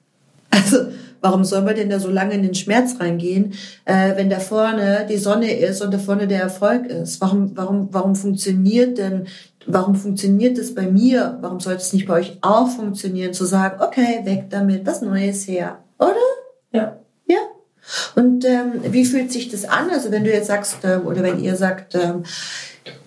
Also, 0.54 0.86
warum 1.20 1.44
soll 1.44 1.62
man 1.62 1.74
denn 1.74 1.90
da 1.90 1.98
so 1.98 2.10
lange 2.10 2.34
in 2.34 2.42
den 2.42 2.54
Schmerz 2.54 3.00
reingehen, 3.00 3.54
äh, 3.86 4.16
wenn 4.16 4.30
da 4.30 4.38
vorne 4.38 5.06
die 5.08 5.16
Sonne 5.16 5.52
ist 5.52 5.82
und 5.82 5.92
da 5.92 5.98
vorne 5.98 6.28
der 6.28 6.40
Erfolg 6.40 6.86
ist? 6.86 7.20
Warum, 7.20 7.56
warum, 7.56 7.88
warum 7.90 8.14
funktioniert 8.14 8.98
denn, 8.98 9.26
warum 9.66 9.94
funktioniert 9.94 10.58
das 10.58 10.74
bei 10.74 10.82
mir? 10.82 11.38
Warum 11.40 11.60
sollte 11.60 11.80
es 11.80 11.92
nicht 11.92 12.06
bei 12.06 12.14
euch 12.14 12.38
auch 12.42 12.68
funktionieren, 12.68 13.32
zu 13.32 13.46
sagen, 13.46 13.82
okay, 13.82 14.20
weg 14.24 14.46
damit, 14.50 14.86
was 14.86 15.02
Neues 15.02 15.48
her, 15.48 15.78
oder? 15.98 16.14
Ja. 16.72 16.98
Ja. 17.26 17.38
Und 18.14 18.44
ähm, 18.44 18.80
wie 18.90 19.04
fühlt 19.04 19.32
sich 19.32 19.48
das 19.48 19.64
an? 19.64 19.90
Also 19.90 20.10
wenn 20.10 20.24
du 20.24 20.30
jetzt 20.30 20.48
sagst, 20.48 20.78
ähm, 20.84 21.06
oder 21.06 21.22
wenn 21.22 21.42
ihr 21.42 21.56
sagt, 21.56 21.94
ähm, 21.94 22.24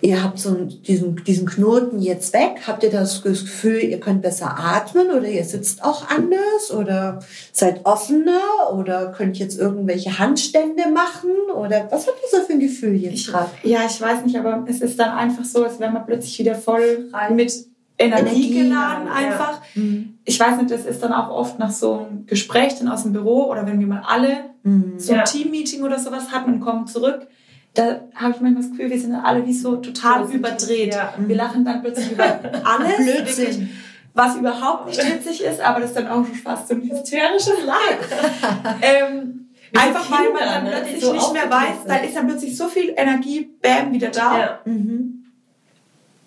ihr 0.00 0.22
habt 0.24 0.38
so 0.38 0.54
diesen, 0.54 1.22
diesen 1.24 1.46
Knoten 1.46 2.00
jetzt 2.00 2.32
weg, 2.32 2.62
habt 2.66 2.82
ihr 2.82 2.90
das 2.90 3.22
Gefühl, 3.22 3.78
ihr 3.82 4.00
könnt 4.00 4.22
besser 4.22 4.56
atmen 4.58 5.10
oder 5.10 5.28
ihr 5.28 5.44
sitzt 5.44 5.84
auch 5.84 6.08
anders 6.08 6.72
oder 6.76 7.20
seid 7.52 7.84
offener 7.86 8.72
oder 8.74 9.12
könnt 9.12 9.38
jetzt 9.38 9.58
irgendwelche 9.58 10.18
Handstände 10.18 10.88
machen 10.92 11.30
oder 11.54 11.86
was 11.90 12.06
habt 12.06 12.18
ihr 12.22 12.38
so 12.38 12.44
für 12.44 12.54
ein 12.54 12.60
Gefühl 12.60 12.94
jetzt 12.96 13.14
Ich, 13.14 13.26
gerade? 13.28 13.50
ja, 13.62 13.80
ich 13.86 14.00
weiß 14.00 14.24
nicht, 14.24 14.36
aber 14.36 14.64
es 14.68 14.80
ist 14.80 14.98
dann 14.98 15.10
einfach 15.16 15.44
so, 15.44 15.64
als 15.64 15.78
wäre 15.78 15.92
man 15.92 16.06
plötzlich 16.06 16.38
wieder 16.38 16.54
voll 16.54 17.10
mit 17.34 17.52
Energie, 18.00 18.28
Energie, 18.28 18.54
geladen 18.62 19.06
ja. 19.08 19.12
einfach. 19.12 19.60
Mhm. 19.74 20.18
Ich 20.24 20.38
weiß 20.38 20.56
nicht, 20.58 20.70
das 20.70 20.86
ist 20.86 21.02
dann 21.02 21.12
auch 21.12 21.30
oft 21.30 21.58
nach 21.58 21.72
so 21.72 21.94
einem 22.08 22.26
Gespräch 22.26 22.76
dann 22.78 22.88
aus 22.88 23.02
dem 23.02 23.12
Büro 23.12 23.50
oder 23.50 23.66
wenn 23.66 23.80
wir 23.80 23.86
mal 23.86 24.02
alle 24.06 24.48
Mhm. 24.64 24.94
so 24.98 25.12
ein 25.12 25.18
Ja. 25.18 25.24
Teammeeting 25.24 25.82
oder 25.84 25.98
sowas 26.00 26.32
hatten 26.32 26.54
und 26.54 26.60
kommen 26.60 26.86
zurück, 26.88 27.28
da 27.74 28.00
habe 28.14 28.34
ich 28.34 28.40
manchmal 28.40 28.54
das 28.54 28.70
Gefühl, 28.70 28.90
wir 28.90 29.00
sind 29.00 29.14
alle 29.14 29.46
wie 29.46 29.52
so 29.52 29.76
total 29.76 30.20
Positiv, 30.20 30.40
überdreht. 30.40 30.94
ja. 30.94 31.14
Wir 31.16 31.36
lachen 31.36 31.64
dann 31.64 31.80
plötzlich 31.82 32.12
über 32.12 32.24
alles, 32.64 33.06
wirklich, 33.06 33.68
was 34.14 34.36
überhaupt 34.36 34.86
nicht 34.86 35.04
witzig 35.04 35.44
ist, 35.44 35.60
aber 35.60 35.80
das 35.80 35.90
ist 35.90 35.96
dann 35.96 36.08
auch 36.08 36.24
schon 36.26 36.34
fast 36.34 36.68
so 36.68 36.74
ein 36.74 36.82
hysterisches 36.82 37.64
Lachen. 37.64 38.78
ähm, 38.82 39.48
einfach 39.76 40.10
weil 40.10 40.30
man 40.30 40.38
Kinder, 40.38 40.54
dann 40.54 40.64
ne, 40.64 40.70
plötzlich 40.70 41.04
so 41.04 41.12
nicht 41.12 41.32
mehr 41.32 41.50
weiß, 41.50 41.76
da 41.86 41.96
ist 41.96 42.16
dann 42.16 42.26
plötzlich 42.26 42.56
so 42.56 42.68
viel 42.68 42.94
Energie, 42.96 43.50
bam, 43.62 43.92
wieder 43.92 44.08
da. 44.08 44.38
Ja. 44.38 44.58
Mhm. 44.64 45.24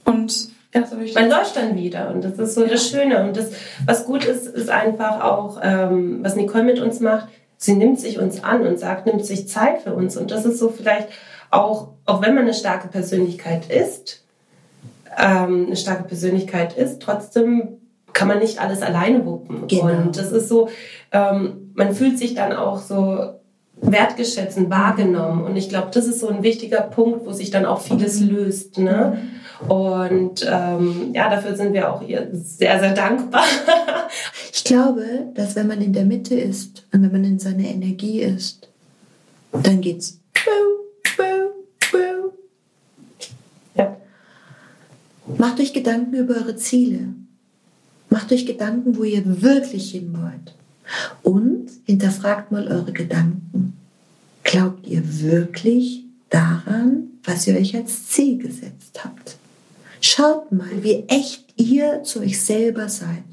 Und 0.06 0.50
Ja, 0.74 0.86
so 0.86 0.96
man 0.96 1.30
läuft 1.30 1.58
dann 1.58 1.76
wieder 1.76 2.12
und 2.14 2.24
das 2.24 2.40
ist 2.40 2.56
so 2.56 2.64
ja. 2.64 2.70
das 2.70 2.90
Schöne. 2.90 3.24
Und 3.24 3.36
das, 3.36 3.52
was 3.86 4.06
gut 4.06 4.24
ist, 4.24 4.48
ist 4.48 4.70
einfach 4.70 5.22
auch, 5.22 5.60
ähm, 5.62 6.20
was 6.24 6.36
Nicole 6.36 6.64
mit 6.64 6.80
uns 6.80 7.02
macht, 7.02 7.28
sie 7.58 7.74
nimmt 7.74 8.00
sich 8.00 8.20
uns 8.20 8.44
an 8.44 8.66
und 8.66 8.80
sagt, 8.80 9.06
nimmt 9.06 9.26
sich 9.26 9.48
Zeit 9.48 9.82
für 9.82 9.94
uns. 9.94 10.16
Und 10.18 10.32
das 10.32 10.46
ist 10.46 10.60
so 10.60 10.70
vielleicht 10.70 11.10
auch, 11.52 11.90
auch 12.06 12.22
wenn 12.22 12.34
man 12.34 12.46
eine 12.46 12.54
starke 12.54 12.88
Persönlichkeit 12.88 13.70
ist, 13.70 14.24
ähm, 15.18 15.66
eine 15.68 15.76
starke 15.76 16.04
Persönlichkeit 16.04 16.74
ist, 16.78 17.02
trotzdem 17.02 17.78
kann 18.14 18.28
man 18.28 18.40
nicht 18.40 18.60
alles 18.60 18.82
alleine 18.82 19.26
wuppen. 19.26 19.68
Genau. 19.68 19.86
Und 19.86 20.18
das 20.18 20.32
ist 20.32 20.50
so, 20.50 20.70
ähm, 21.12 21.72
man 21.76 21.94
fühlt 21.94 22.18
sich 22.18 22.34
dann 22.34 22.54
auch 22.54 22.80
so 22.80 23.36
wertgeschätzt 23.82 24.58
und 24.58 24.70
wahrgenommen. 24.70 25.44
Und 25.44 25.56
ich 25.56 25.70
glaube, 25.70 25.90
das 25.94 26.06
ist 26.06 26.20
so 26.20 26.28
ein 26.28 26.44
wichtiger 26.44 26.82
Punkt, 26.82 27.26
wo 27.26 27.32
sich 27.32 27.52
dann 27.52 27.66
auch 27.66 27.82
vieles 27.82 28.20
mhm. 28.20 28.30
löst. 28.30 28.78
Ne? 28.78 29.18
Und 29.68 30.46
ähm, 30.50 31.12
ja, 31.14 31.30
dafür 31.30 31.56
sind 31.56 31.74
wir 31.74 31.94
auch 31.94 32.02
ihr 32.02 32.30
sehr, 32.32 32.80
sehr 32.80 32.94
dankbar. 32.94 33.44
ich 34.54 34.64
glaube, 34.64 35.04
dass 35.34 35.56
wenn 35.56 35.68
man 35.68 35.82
in 35.82 35.94
der 35.94 36.06
Mitte 36.06 36.36
ist 36.36 36.86
und 36.94 37.04
wenn 37.04 37.12
man 37.12 37.24
in 37.24 37.40
seiner 37.40 37.66
Energie 37.66 38.22
ist, 38.22 38.68
dann 39.52 39.82
geht's. 39.82 40.20
Ja. 43.76 43.98
Macht 45.38 45.60
euch 45.60 45.74
Gedanken 45.74 46.16
über 46.16 46.36
eure 46.36 46.56
Ziele. 46.56 47.14
Macht 48.10 48.32
euch 48.32 48.46
Gedanken, 48.46 48.98
wo 48.98 49.04
ihr 49.04 49.42
wirklich 49.42 49.92
hin 49.92 50.14
wollt. 50.14 50.54
Und 51.24 51.70
hinterfragt 51.86 52.52
mal 52.52 52.68
eure 52.68 52.92
Gedanken. 52.92 53.78
Glaubt 54.44 54.86
ihr 54.86 55.02
wirklich 55.22 56.04
daran, 56.30 57.12
was 57.24 57.48
ihr 57.48 57.56
euch 57.56 57.76
als 57.76 58.08
Ziel 58.08 58.38
gesetzt 58.38 59.04
habt? 59.04 59.38
Schaut 60.02 60.52
mal, 60.52 60.84
wie 60.84 61.06
echt 61.08 61.46
ihr 61.56 62.04
zu 62.04 62.20
euch 62.20 62.42
selber 62.42 62.90
seid. 62.90 63.24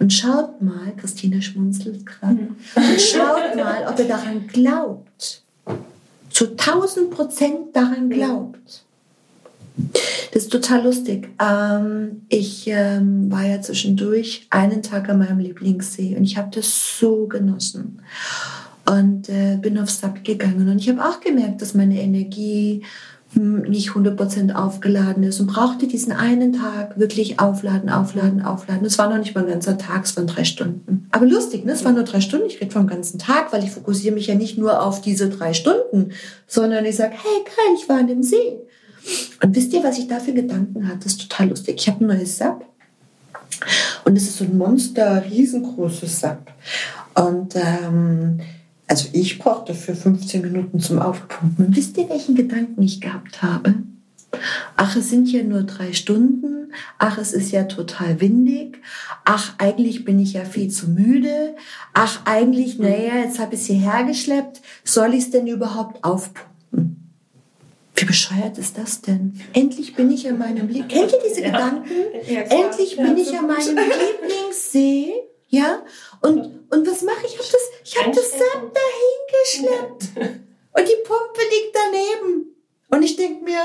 Und 0.00 0.12
schaut 0.12 0.60
mal, 0.60 0.92
Christine 0.96 1.40
schmunzelt 1.40 2.04
gerade, 2.04 2.42
mhm. 2.42 2.56
und 2.74 3.00
schaut 3.00 3.54
mal, 3.56 3.86
ob 3.88 3.98
ihr 3.98 4.08
daran 4.08 4.46
glaubt. 4.48 5.41
Zu 6.32 6.52
1000 6.52 7.10
Prozent 7.10 7.58
daran 7.74 8.10
glaubt. 8.10 8.84
Das 10.32 10.44
ist 10.44 10.52
total 10.52 10.84
lustig. 10.84 11.28
Ähm, 11.40 12.22
ich 12.28 12.66
ähm, 12.66 13.30
war 13.30 13.44
ja 13.44 13.60
zwischendurch 13.60 14.46
einen 14.50 14.82
Tag 14.82 15.08
an 15.08 15.18
meinem 15.18 15.38
Lieblingssee 15.38 16.16
und 16.16 16.24
ich 16.24 16.36
habe 16.36 16.50
das 16.54 16.98
so 16.98 17.26
genossen 17.26 18.02
und 18.86 19.28
äh, 19.28 19.56
bin 19.60 19.78
aufs 19.78 20.00
Sub 20.00 20.24
gegangen 20.24 20.68
und 20.68 20.78
ich 20.78 20.88
habe 20.88 21.04
auch 21.04 21.20
gemerkt, 21.20 21.62
dass 21.62 21.74
meine 21.74 22.00
Energie 22.00 22.82
nicht 23.34 23.90
100% 23.90 24.52
aufgeladen 24.54 25.22
ist 25.22 25.40
und 25.40 25.46
brauchte 25.46 25.86
diesen 25.86 26.12
einen 26.12 26.52
Tag 26.52 26.98
wirklich 26.98 27.40
aufladen, 27.40 27.88
aufladen, 27.88 28.42
aufladen. 28.42 28.84
Es 28.84 28.98
war 28.98 29.08
noch 29.08 29.18
nicht 29.18 29.34
mal 29.34 29.42
ein 29.44 29.50
ganzer 29.50 29.78
Tag, 29.78 30.04
es 30.04 30.16
waren 30.16 30.26
drei 30.26 30.44
Stunden. 30.44 31.08
Aber 31.10 31.26
lustig, 31.26 31.64
ne? 31.64 31.72
es 31.72 31.84
waren 31.84 31.94
nur 31.94 32.04
drei 32.04 32.20
Stunden. 32.20 32.46
Ich 32.46 32.60
rede 32.60 32.70
vom 32.70 32.86
ganzen 32.86 33.18
Tag, 33.18 33.52
weil 33.52 33.64
ich 33.64 33.70
fokussiere 33.70 34.14
mich 34.14 34.26
ja 34.26 34.34
nicht 34.34 34.58
nur 34.58 34.82
auf 34.82 35.00
diese 35.00 35.30
drei 35.30 35.54
Stunden, 35.54 36.12
sondern 36.46 36.84
ich 36.84 36.96
sage, 36.96 37.12
hey, 37.12 37.44
geil, 37.44 37.76
ich 37.76 37.88
war 37.88 37.98
an 37.98 38.06
dem 38.06 38.22
See. 38.22 38.58
Und 39.42 39.56
wisst 39.56 39.72
ihr, 39.72 39.82
was 39.82 39.98
ich 39.98 40.08
da 40.08 40.20
für 40.20 40.32
Gedanken 40.32 40.86
hatte? 40.86 41.00
Das 41.04 41.12
ist 41.12 41.28
total 41.28 41.48
lustig. 41.48 41.76
Ich 41.78 41.88
habe 41.88 42.04
ein 42.04 42.08
neues 42.08 42.38
Sub 42.38 42.64
und 44.04 44.16
es 44.16 44.24
ist 44.24 44.38
so 44.38 44.44
ein 44.44 44.56
Monster, 44.56 45.24
riesengroßes 45.24 46.20
Sub. 46.20 46.38
Und 47.14 47.56
ähm, 47.56 48.40
also 48.92 49.08
ich 49.14 49.38
brauchte 49.38 49.72
für 49.72 49.94
15 49.94 50.42
Minuten 50.42 50.78
zum 50.78 50.98
Aufpumpen. 50.98 51.74
Wisst 51.74 51.96
ihr, 51.96 52.10
welchen 52.10 52.34
Gedanken 52.34 52.82
ich 52.82 53.00
gehabt 53.00 53.40
habe? 53.40 53.76
Ach, 54.76 54.94
es 54.94 55.08
sind 55.08 55.32
ja 55.32 55.42
nur 55.42 55.62
drei 55.62 55.94
Stunden. 55.94 56.74
Ach, 56.98 57.16
es 57.16 57.32
ist 57.32 57.52
ja 57.52 57.64
total 57.64 58.20
windig. 58.20 58.82
Ach, 59.24 59.54
eigentlich 59.56 60.04
bin 60.04 60.18
ich 60.18 60.34
ja 60.34 60.44
viel 60.44 60.68
zu 60.68 60.90
müde. 60.90 61.56
Ach, 61.94 62.20
eigentlich, 62.26 62.78
naja, 62.78 63.16
jetzt 63.24 63.38
habe 63.38 63.54
ich 63.54 63.62
es 63.62 63.66
hierher 63.66 64.04
geschleppt. 64.04 64.60
Soll 64.84 65.14
ich 65.14 65.24
es 65.24 65.30
denn 65.30 65.46
überhaupt 65.46 66.04
aufpumpen? 66.04 67.14
Wie 67.94 68.04
bescheuert 68.04 68.58
ist 68.58 68.76
das 68.76 69.00
denn? 69.00 69.40
Endlich 69.54 69.94
bin 69.94 70.10
ich 70.10 70.28
an 70.28 70.36
meinem 70.36 70.68
Lieb 70.68 70.90
Kennt 70.90 71.12
ihr 71.12 71.18
diese 71.26 71.40
ja. 71.40 71.46
Gedanken? 71.46 71.90
Ja, 72.28 72.40
Endlich 72.42 72.98
bin 72.98 73.16
ich 73.16 73.38
an 73.38 73.46
meinem 73.46 73.78
Lieblingssee. 73.78 75.14
Ja? 75.52 75.82
Und, 76.22 76.50
und 76.70 76.86
was 76.86 77.02
mache 77.02 77.26
ich? 77.26 77.31
Dahin 79.58 79.98
geschleppt. 79.98 80.08
Und 80.72 80.88
die 80.88 81.02
Pumpe 81.04 81.40
liegt 81.50 81.74
daneben. 81.74 82.46
Und 82.88 83.02
ich 83.02 83.16
denke 83.16 83.44
mir, 83.44 83.60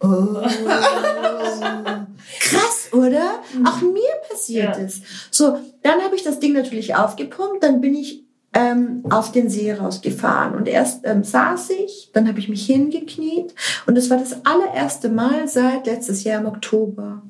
oh, 0.00 0.40
krass, 2.40 2.88
oder? 2.92 3.42
Auch 3.64 3.80
mir 3.80 4.12
passiert 4.28 4.76
es. 4.78 5.00
So, 5.30 5.58
dann 5.82 6.02
habe 6.02 6.16
ich 6.16 6.22
das 6.22 6.40
Ding 6.40 6.52
natürlich 6.52 6.94
aufgepumpt. 6.94 7.62
Dann 7.62 7.80
bin 7.80 7.94
ich 7.94 8.24
ähm, 8.54 9.02
auf 9.10 9.32
den 9.32 9.50
See 9.50 9.72
rausgefahren. 9.72 10.54
Und 10.54 10.68
erst 10.68 11.04
ähm, 11.04 11.24
saß 11.24 11.70
ich, 11.70 12.10
dann 12.12 12.28
habe 12.28 12.38
ich 12.38 12.48
mich 12.48 12.66
hingekniet 12.66 13.54
und 13.86 13.98
es 13.98 14.10
war 14.10 14.18
das 14.18 14.46
allererste 14.46 15.08
Mal 15.08 15.48
seit 15.48 15.86
letztes 15.86 16.24
Jahr 16.24 16.40
im 16.40 16.46
Oktober. 16.46 17.22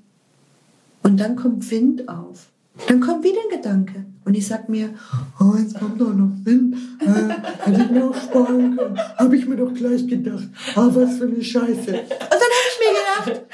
Und 1.03 1.19
dann 1.19 1.37
kommt 1.37 1.71
Wind 1.71 2.09
auf. 2.09 2.49
Dann 2.89 3.01
kommt 3.01 3.25
wieder 3.25 3.41
ein 3.41 3.57
Gedanke. 3.57 4.05
Und 4.25 4.35
ich 4.35 4.47
sag 4.47 4.69
mir, 4.69 4.95
oh, 5.39 5.55
jetzt 5.59 5.79
kommt 5.79 6.01
doch 6.01 6.13
noch 6.13 6.31
Wind. 6.45 6.77
Äh, 7.01 7.67
hätte 7.71 7.83
ich 7.83 7.91
mir 7.91 8.05
auch 8.09 8.17
sparen 8.17 8.77
können. 8.77 8.99
Habe 9.17 9.37
ich 9.37 9.47
mir 9.47 9.57
doch 9.57 9.73
gleich 9.73 10.07
gedacht. 10.07 10.49
Ah, 10.75 10.89
oh, 10.89 10.95
was 10.95 11.19
für 11.19 11.25
eine 11.25 11.43
Scheiße. 11.43 11.71
Und 11.71 12.11
dann 12.11 12.31
habe 12.31 12.69
ich 12.71 12.81
mir 12.81 13.33
gedacht, 13.33 13.47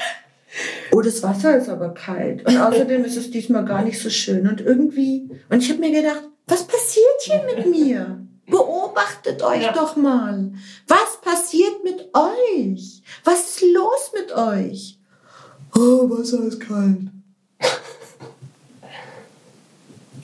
oh, 0.92 1.00
das 1.00 1.22
Wasser 1.22 1.56
ist 1.58 1.68
aber 1.68 1.92
kalt. 1.92 2.46
Und 2.46 2.56
außerdem 2.56 3.04
ist 3.04 3.16
es 3.16 3.30
diesmal 3.30 3.64
gar 3.64 3.82
nicht 3.82 4.00
so 4.00 4.10
schön. 4.10 4.46
Und 4.46 4.60
irgendwie, 4.60 5.28
und 5.48 5.62
ich 5.62 5.70
habe 5.70 5.80
mir 5.80 5.90
gedacht, 5.90 6.22
was 6.46 6.64
passiert 6.64 7.20
hier 7.20 7.42
mit 7.54 7.66
mir? 7.70 8.26
Beobachtet 8.46 9.42
euch 9.42 9.62
ja. 9.62 9.72
doch 9.72 9.96
mal. 9.96 10.52
Was 10.88 11.20
passiert 11.20 11.84
mit 11.84 12.10
euch? 12.14 13.02
Was 13.24 13.56
ist 13.56 13.62
los 13.62 14.12
mit 14.14 14.32
euch? 14.32 14.98
Oh, 15.76 16.08
Wasser 16.10 16.42
ist 16.44 16.60
kalt. 16.60 17.10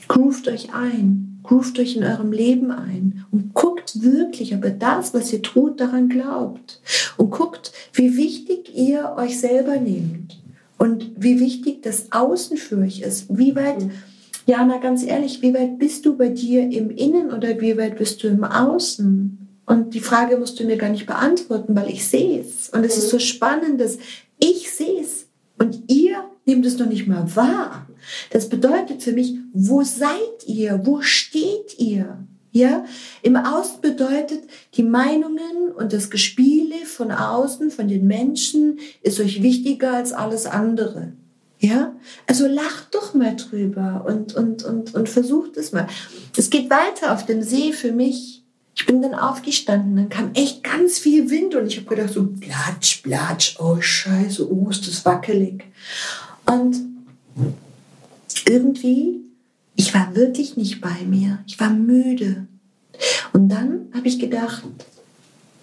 Groovt 0.07 0.47
euch 0.47 0.73
ein. 0.73 1.39
Groovt 1.43 1.79
euch 1.79 1.95
in 1.95 2.03
eurem 2.03 2.31
Leben 2.31 2.71
ein. 2.71 3.25
Und 3.31 3.53
guckt 3.53 4.01
wirklich, 4.01 4.53
ob 4.55 4.65
ihr 4.65 4.71
das, 4.71 5.13
was 5.13 5.31
ihr 5.31 5.41
tut, 5.41 5.79
daran 5.79 6.09
glaubt. 6.09 6.81
Und 7.17 7.31
guckt, 7.31 7.71
wie 7.93 8.17
wichtig 8.17 8.75
ihr 8.75 9.13
euch 9.17 9.39
selber 9.39 9.77
nehmt. 9.77 10.39
Und 10.77 11.11
wie 11.17 11.39
wichtig 11.39 11.81
das 11.81 12.11
Außen 12.11 12.57
für 12.57 12.77
euch 12.77 13.01
ist. 13.01 13.25
Wie 13.29 13.55
weit... 13.55 13.83
Mhm 13.83 13.91
Jana, 14.47 14.77
ganz 14.77 15.03
ehrlich, 15.03 15.41
wie 15.41 15.53
weit 15.53 15.77
bist 15.77 16.05
du 16.05 16.15
bei 16.15 16.29
dir 16.29 16.61
im 16.71 16.89
Innen 16.89 17.33
oder 17.33 17.59
wie 17.59 17.77
weit 17.77 17.97
bist 17.97 18.23
du 18.23 18.29
im 18.29 18.45
Außen? 18.45 19.37
Und 19.65 19.93
die 19.93 19.99
Frage 19.99 20.37
musst 20.37 20.57
du 20.57 20.63
mir 20.63 20.77
gar 20.77 20.89
nicht 20.89 21.05
beantworten, 21.05 21.75
weil 21.75 21.89
ich 21.89 22.07
sehe 22.07 22.39
es. 22.39 22.69
Und 22.69 22.85
es 22.85 22.97
ist 22.97 23.09
so 23.09 23.19
spannend, 23.19 23.81
dass 23.81 23.97
ich 24.39 24.71
sehe 24.71 25.01
es 25.01 25.25
und 25.59 25.91
ihr 25.91 26.23
nehmt 26.45 26.65
es 26.65 26.79
noch 26.79 26.87
nicht 26.87 27.07
mal 27.07 27.35
wahr. 27.35 27.87
Das 28.29 28.49
bedeutet 28.49 29.03
für 29.03 29.13
mich, 29.13 29.35
wo 29.53 29.83
seid 29.83 30.45
ihr? 30.45 30.81
Wo 30.83 31.01
steht 31.01 31.77
ihr? 31.79 32.25
Ja, 32.51 32.85
im 33.21 33.35
Außen 33.35 33.81
bedeutet, 33.81 34.43
die 34.73 34.83
Meinungen 34.83 35.71
und 35.75 35.93
das 35.93 36.09
Gespiele 36.09 36.85
von 36.85 37.11
außen, 37.11 37.69
von 37.69 37.87
den 37.87 38.07
Menschen, 38.07 38.79
ist 39.03 39.19
euch 39.19 39.43
wichtiger 39.43 39.93
als 39.93 40.11
alles 40.11 40.47
andere. 40.47 41.13
Ja, 41.59 41.95
also 42.27 42.47
lacht 42.47 42.93
doch 42.93 43.13
mal 43.13 43.35
drüber 43.35 44.05
und, 44.07 44.35
und, 44.35 44.63
und, 44.63 44.93
und 44.93 45.09
versucht 45.09 45.57
es 45.57 45.71
mal. 45.71 45.87
Es 46.35 46.49
geht 46.49 46.69
weiter 46.69 47.13
auf 47.13 47.25
dem 47.25 47.41
See 47.41 47.73
für 47.73 47.91
mich. 47.91 48.43
Ich 48.75 48.85
bin 48.85 49.01
dann 49.01 49.15
aufgestanden, 49.15 49.95
dann 49.95 50.09
kam 50.09 50.31
echt 50.35 50.63
ganz 50.63 50.99
viel 50.99 51.31
Wind 51.31 51.55
und 51.55 51.65
ich 51.65 51.77
habe 51.77 51.95
gedacht 51.95 52.13
so, 52.13 52.27
platsch, 52.39 53.01
platsch, 53.01 53.57
oh 53.59 53.81
scheiße, 53.81 54.51
oh, 54.51 54.69
ist 54.69 54.87
das 54.87 55.03
wackelig. 55.03 55.63
Und 56.45 56.75
irgendwie, 58.47 59.21
ich 59.75 59.93
war 59.93 60.15
wirklich 60.15 60.57
nicht 60.57 60.81
bei 60.81 61.03
mir. 61.05 61.39
Ich 61.45 61.59
war 61.59 61.69
müde. 61.69 62.47
Und 63.33 63.49
dann 63.49 63.87
habe 63.93 64.07
ich 64.07 64.19
gedacht, 64.19 64.63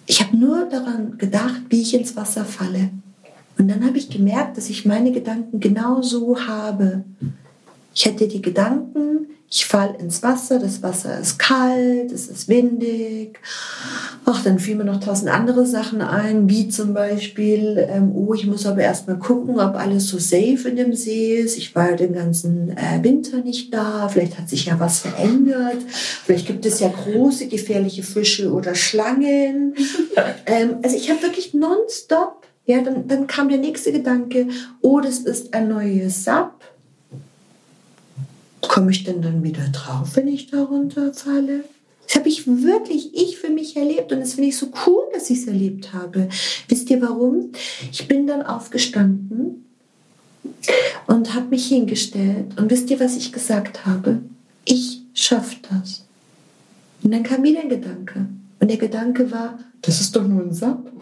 ich 0.05 0.21
habe 0.21 0.37
nur 0.37 0.65
daran 0.65 1.17
gedacht, 1.17 1.61
wie 1.69 1.81
ich 1.81 1.93
ins 1.93 2.15
Wasser 2.15 2.45
falle. 2.45 2.91
Und 3.57 3.67
dann 3.67 3.85
habe 3.85 3.97
ich 3.97 4.09
gemerkt, 4.09 4.57
dass 4.57 4.69
ich 4.69 4.85
meine 4.85 5.11
Gedanken 5.11 5.59
genau 5.59 6.01
so 6.01 6.39
habe. 6.47 7.03
Ich 7.95 8.05
hätte 8.05 8.27
die 8.27 8.41
Gedanken, 8.41 9.29
ich 9.49 9.65
falle 9.65 9.95
ins 9.99 10.21
Wasser, 10.21 10.59
das 10.59 10.83
Wasser 10.83 11.17
ist 11.17 11.39
kalt, 11.39 12.11
es 12.11 12.27
ist 12.27 12.49
windig. 12.49 13.39
Ach, 14.25 14.43
dann 14.43 14.59
fielen 14.59 14.79
mir 14.79 14.83
noch 14.83 14.99
tausend 14.99 15.29
andere 15.29 15.65
Sachen 15.65 16.01
ein, 16.01 16.49
wie 16.49 16.67
zum 16.67 16.93
Beispiel, 16.93 17.87
ähm, 17.89 18.11
oh, 18.13 18.33
ich 18.33 18.45
muss 18.47 18.65
aber 18.65 18.81
erstmal 18.81 19.17
gucken, 19.17 19.59
ob 19.61 19.75
alles 19.75 20.07
so 20.07 20.17
safe 20.17 20.67
in 20.67 20.75
dem 20.75 20.93
See 20.93 21.37
ist. 21.37 21.57
Ich 21.57 21.73
war 21.73 21.91
ja 21.91 21.95
den 21.95 22.11
ganzen 22.11 22.75
äh, 22.75 23.01
Winter 23.01 23.37
nicht 23.37 23.73
da, 23.73 24.09
vielleicht 24.09 24.37
hat 24.37 24.49
sich 24.49 24.65
ja 24.65 24.77
was 24.77 24.99
verändert, 24.99 25.77
vielleicht 26.25 26.47
gibt 26.47 26.65
es 26.65 26.81
ja 26.81 26.89
große 26.89 27.47
gefährliche 27.47 28.03
Fische 28.03 28.51
oder 28.51 28.75
Schlangen. 28.75 29.73
ähm, 30.47 30.79
also 30.83 30.97
ich 30.97 31.09
habe 31.09 31.21
wirklich 31.21 31.53
nonstop 31.53 32.45
Ja, 32.65 32.81
dann, 32.81 33.07
dann 33.07 33.27
kam 33.27 33.47
der 33.47 33.59
nächste 33.59 33.93
Gedanke, 33.93 34.47
oh, 34.81 34.99
das 34.99 35.19
ist 35.19 35.53
ein 35.53 35.69
neues 35.69 36.25
Sap. 36.25 36.74
Komme 38.67 38.91
ich 38.91 39.03
denn 39.03 39.21
dann 39.21 39.43
wieder 39.43 39.67
drauf, 39.69 40.15
wenn 40.15 40.27
ich 40.27 40.47
da 40.47 40.63
runterfalle? 40.63 41.63
Das 42.05 42.15
habe 42.17 42.29
ich 42.29 42.45
wirklich, 42.45 43.15
ich 43.15 43.37
für 43.37 43.49
mich 43.49 43.75
erlebt 43.75 44.11
und 44.11 44.19
das 44.19 44.33
finde 44.33 44.49
ich 44.49 44.57
so 44.57 44.67
cool, 44.85 45.03
dass 45.13 45.29
ich 45.29 45.39
es 45.39 45.47
erlebt 45.47 45.93
habe. 45.93 46.29
Wisst 46.67 46.89
ihr 46.89 47.01
warum? 47.01 47.51
Ich 47.91 48.07
bin 48.07 48.27
dann 48.27 48.43
aufgestanden 48.43 49.65
und 51.07 51.33
habe 51.33 51.47
mich 51.47 51.67
hingestellt 51.67 52.59
und 52.59 52.69
wisst 52.69 52.89
ihr, 52.89 52.99
was 52.99 53.17
ich 53.17 53.31
gesagt 53.31 53.85
habe? 53.85 54.21
Ich 54.65 55.01
schaffe 55.13 55.55
das. 55.69 56.05
Und 57.01 57.11
dann 57.11 57.23
kam 57.23 57.43
wieder 57.43 57.61
ein 57.61 57.69
Gedanke. 57.69 58.27
Und 58.59 58.69
der 58.69 58.77
Gedanke 58.77 59.31
war, 59.31 59.59
das 59.81 60.01
ist 60.01 60.15
doch 60.15 60.27
nur 60.27 60.41
ein 60.41 60.53
Sapp. 60.53 60.91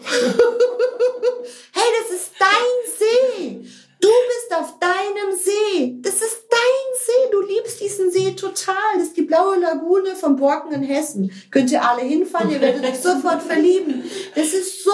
hey, 1.72 1.90
das 2.00 2.16
ist 2.16 2.30
dein 2.38 2.76
See. 2.98 3.66
Du 4.04 4.10
bist 4.10 4.60
auf 4.60 4.78
deinem 4.78 5.32
See. 5.34 5.96
Das 6.02 6.16
ist 6.16 6.44
dein 6.50 6.94
See. 7.06 7.30
Du 7.32 7.40
liebst 7.40 7.80
diesen 7.80 8.10
See 8.10 8.32
total. 8.32 8.98
Das 8.98 9.04
ist 9.04 9.16
die 9.16 9.22
blaue 9.22 9.58
Lagune 9.58 10.14
von 10.14 10.36
Borken 10.36 10.72
in 10.72 10.82
Hessen. 10.82 11.32
Könnt 11.50 11.72
ihr 11.72 11.82
alle 11.82 12.02
hinfahren, 12.02 12.50
ihr 12.50 12.60
werdet 12.60 12.84
euch 12.84 13.00
sofort 13.00 13.42
verlieben. 13.42 14.04
Das 14.34 14.52
ist 14.52 14.84
so 14.84 14.92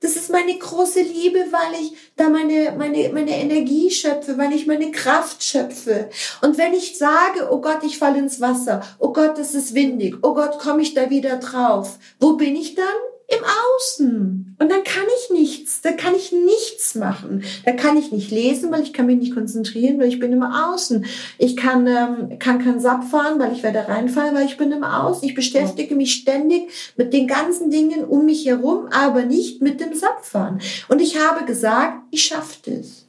das 0.00 0.16
ist 0.16 0.30
meine 0.30 0.58
große 0.58 1.00
Liebe, 1.00 1.46
weil 1.52 1.80
ich 1.80 1.96
da 2.16 2.28
meine, 2.28 2.74
meine, 2.76 3.10
meine 3.10 3.38
Energie 3.38 3.88
schöpfe, 3.88 4.36
weil 4.36 4.52
ich 4.52 4.66
meine 4.66 4.90
Kraft 4.90 5.44
schöpfe. 5.44 6.10
Und 6.40 6.58
wenn 6.58 6.74
ich 6.74 6.98
sage, 6.98 7.48
oh 7.52 7.60
Gott, 7.60 7.84
ich 7.84 7.98
falle 7.98 8.18
ins 8.18 8.40
Wasser, 8.40 8.82
oh 8.98 9.12
Gott, 9.12 9.38
es 9.38 9.54
ist 9.54 9.74
windig, 9.74 10.16
oh 10.22 10.34
Gott, 10.34 10.58
komme 10.58 10.82
ich 10.82 10.94
da 10.94 11.08
wieder 11.08 11.36
drauf, 11.36 12.00
wo 12.18 12.32
bin 12.32 12.56
ich 12.56 12.74
dann? 12.74 13.11
Im 13.32 13.44
Außen. 13.44 14.56
Und 14.58 14.70
dann 14.70 14.84
kann 14.84 15.04
ich 15.18 15.30
nichts, 15.30 15.80
da 15.80 15.92
kann 15.92 16.14
ich 16.14 16.32
nichts 16.32 16.94
machen. 16.94 17.42
Da 17.64 17.72
kann 17.72 17.96
ich 17.96 18.12
nicht 18.12 18.30
lesen, 18.30 18.70
weil 18.70 18.82
ich 18.82 18.92
kann 18.92 19.06
mich 19.06 19.18
nicht 19.18 19.34
konzentrieren, 19.34 19.98
weil 19.98 20.08
ich 20.08 20.18
bin 20.18 20.32
im 20.32 20.42
Außen. 20.42 21.06
Ich 21.38 21.56
kann, 21.56 21.86
ähm, 21.86 22.38
kann 22.38 22.62
kein 22.62 22.80
Sap 22.80 23.04
fahren, 23.04 23.38
weil 23.38 23.52
ich 23.52 23.62
werde 23.62 23.88
reinfallen, 23.88 24.34
weil 24.34 24.46
ich 24.46 24.56
bin 24.56 24.72
im 24.72 24.84
Außen. 24.84 25.26
Ich 25.28 25.34
beschäftige 25.34 25.94
mich 25.94 26.14
ständig 26.14 26.70
mit 26.96 27.12
den 27.12 27.26
ganzen 27.26 27.70
Dingen 27.70 28.04
um 28.04 28.26
mich 28.26 28.46
herum, 28.46 28.88
aber 28.90 29.22
nicht 29.22 29.62
mit 29.62 29.80
dem 29.80 29.94
Sapfahren. 29.94 30.60
Und 30.88 31.00
ich 31.00 31.18
habe 31.18 31.44
gesagt, 31.44 32.02
ich 32.10 32.24
schaffe 32.24 32.70
das. 32.70 33.06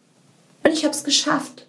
Und 0.63 0.71
ich 0.71 0.85
habe 0.85 0.93
es 0.93 1.03
geschafft. 1.03 1.67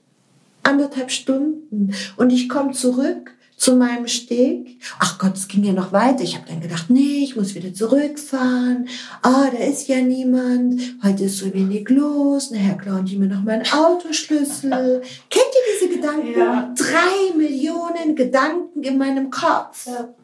Anderthalb 0.63 1.11
Stunden. 1.11 1.95
Und 2.17 2.31
ich 2.31 2.49
komme 2.49 2.73
zurück 2.73 3.33
zu 3.57 3.77
meinem 3.77 4.09
Steg. 4.09 4.81
Ach 4.99 5.19
Gott, 5.19 5.35
es 5.37 5.49
ging 5.49 5.65
ja 5.65 5.73
noch 5.73 5.93
weiter. 5.93 6.23
Ich 6.23 6.35
habe 6.35 6.47
dann 6.49 6.61
gedacht, 6.61 6.91
nee, 6.91 7.23
ich 7.23 7.37
muss 7.37 7.55
wieder 7.55 7.73
zurückfahren. 7.73 8.89
Ah, 9.23 9.49
da 9.51 9.65
ist 9.65 9.89
ja 9.89 10.01
niemand. 10.01 10.81
Heute 11.03 11.25
ist 11.25 11.39
so 11.39 11.53
wenig 11.55 11.89
los. 11.89 12.51
Nachher 12.51 12.77
klauen 12.77 13.07
die 13.07 13.17
mir 13.17 13.29
noch 13.29 13.43
meinen 13.43 13.65
Autoschlüssel. 13.73 15.03
Kennt 15.31 15.45
ihr 15.55 15.89
diese 15.89 15.97
Gedanken? 15.97 16.39
Ja. 16.39 16.75
Drei 16.77 17.37
Millionen 17.37 18.17
Gedanken 18.17 18.83
in 18.83 18.99
meinem 18.99 19.31
Kopf. 19.31 19.87
Ja. 19.87 20.15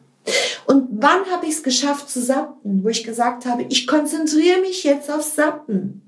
Und 0.67 0.89
wann 0.91 1.25
habe 1.31 1.47
ich 1.47 1.53
es 1.53 1.63
geschafft 1.63 2.11
zu 2.11 2.21
sappen? 2.21 2.85
Wo 2.85 2.89
ich 2.89 3.05
gesagt 3.05 3.47
habe, 3.47 3.65
ich 3.69 3.87
konzentriere 3.87 4.61
mich 4.61 4.85
jetzt 4.85 5.11
auf 5.11 5.23
Sappen. 5.23 6.03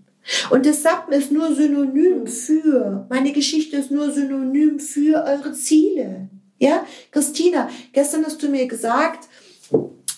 Und 0.50 0.66
das 0.66 0.82
Sappen 0.82 1.12
ist 1.12 1.32
nur 1.32 1.54
synonym 1.54 2.26
für, 2.26 3.06
meine 3.10 3.32
Geschichte 3.32 3.76
ist 3.76 3.90
nur 3.90 4.12
synonym 4.12 4.78
für 4.78 5.24
eure 5.24 5.52
Ziele. 5.52 6.28
Ja, 6.62 6.86
Christina, 7.10 7.68
gestern 7.92 8.24
hast 8.24 8.40
du 8.40 8.48
mir 8.48 8.68
gesagt, 8.68 9.28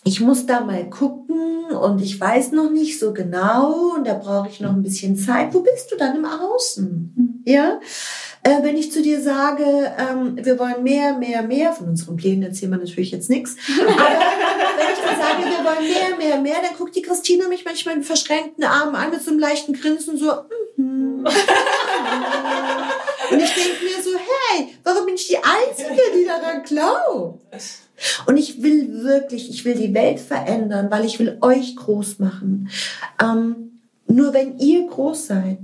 ich 0.05 0.21
muss 0.21 0.45
da 0.45 0.61
mal 0.61 0.91
gucken 0.91 1.71
und 1.71 2.03
ich 2.03 2.21
weiß 2.21 2.53
noch 2.53 2.71
nicht 2.71 3.01
so 3.01 3.15
genau 3.15 3.95
und 3.97 4.07
da 4.07 4.13
brauche 4.13 4.51
ich 4.51 4.61
noch 4.61 4.73
ein 4.73 4.83
bisschen 4.83 5.17
Zeit. 5.17 5.55
Wo 5.55 5.61
bist 5.61 5.91
du 5.91 5.97
dann 5.97 6.17
im 6.17 6.27
Außen? 6.27 7.15
Mhm. 7.17 7.43
Ja, 7.47 7.81
äh, 8.43 8.63
wenn 8.63 8.77
ich 8.77 8.93
zu 8.93 9.01
dir 9.01 9.23
sage, 9.23 9.65
ähm, 9.99 10.37
wir 10.37 10.59
wollen 10.59 10.83
mehr, 10.83 11.17
mehr, 11.17 11.43
mehr, 11.43 11.73
von 11.73 11.89
unseren 11.89 12.19
Plänen 12.19 12.43
erzählen 12.43 12.73
wir 12.73 12.79
natürlich 12.79 13.13
jetzt 13.13 13.31
nichts, 13.31 13.57
aber 13.81 13.89
wenn 13.89 14.93
ich 14.93 15.01
dir 15.01 15.17
sage, 15.17 15.45
wir 15.47 15.65
wollen 15.65 15.89
mehr, 15.89 16.19
mehr, 16.19 16.43
mehr, 16.43 16.57
dann 16.63 16.77
guckt 16.77 16.95
die 16.95 17.01
Christina 17.01 17.49
mich 17.49 17.65
manchmal 17.65 17.97
mit 17.97 18.05
verschränkten 18.05 18.65
Armen 18.65 18.97
an, 18.97 19.09
mit 19.09 19.23
so 19.23 19.31
einem 19.31 19.41
leichten 19.41 19.73
Grinsen, 19.73 20.19
so, 20.19 20.27
mm 20.77 21.25
-hmm. 21.25 21.33
Und 23.31 23.41
ich 23.41 23.55
denke 23.55 23.85
mir 23.85 24.03
hey, 24.55 24.69
warum 24.83 25.07
bin 25.07 25.15
ich 25.15 25.29
die 25.29 25.37
Einzige, 25.37 26.01
die 26.17 26.27
daran 26.27 26.63
glaubt? 26.63 27.43
Und 28.27 28.37
ich 28.37 28.63
will 28.63 29.05
wirklich, 29.05 29.51
ich 29.51 29.65
will 29.65 29.75
die 29.75 29.95
Welt 29.95 30.21
verändern, 30.21 30.91
weil 30.91 31.05
ich 31.05 31.19
will 31.19 31.39
euch 31.41 31.77
groß 31.77 32.19
machen. 32.19 32.69
Ähm, 33.23 33.81
nur 34.07 34.33
wenn 34.33 34.59
ihr 34.59 34.87
groß 34.87 35.29
seid, 35.29 35.59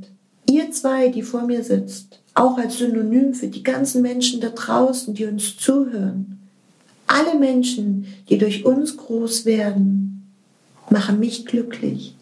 ihr 0.48 0.70
zwei, 0.72 1.08
die 1.08 1.22
vor 1.22 1.42
mir 1.42 1.62
sitzt, 1.64 2.20
auch 2.34 2.58
als 2.58 2.78
Synonym 2.78 3.34
für 3.34 3.48
die 3.48 3.62
ganzen 3.62 4.02
Menschen 4.02 4.40
da 4.40 4.48
draußen, 4.50 5.14
die 5.14 5.26
uns 5.26 5.56
zuhören, 5.56 6.38
alle 7.06 7.34
Menschen, 7.38 8.06
die 8.28 8.38
durch 8.38 8.64
uns 8.64 8.96
groß 8.96 9.44
werden, 9.44 10.32
machen 10.90 11.18
mich 11.18 11.44
glücklich. 11.44 12.14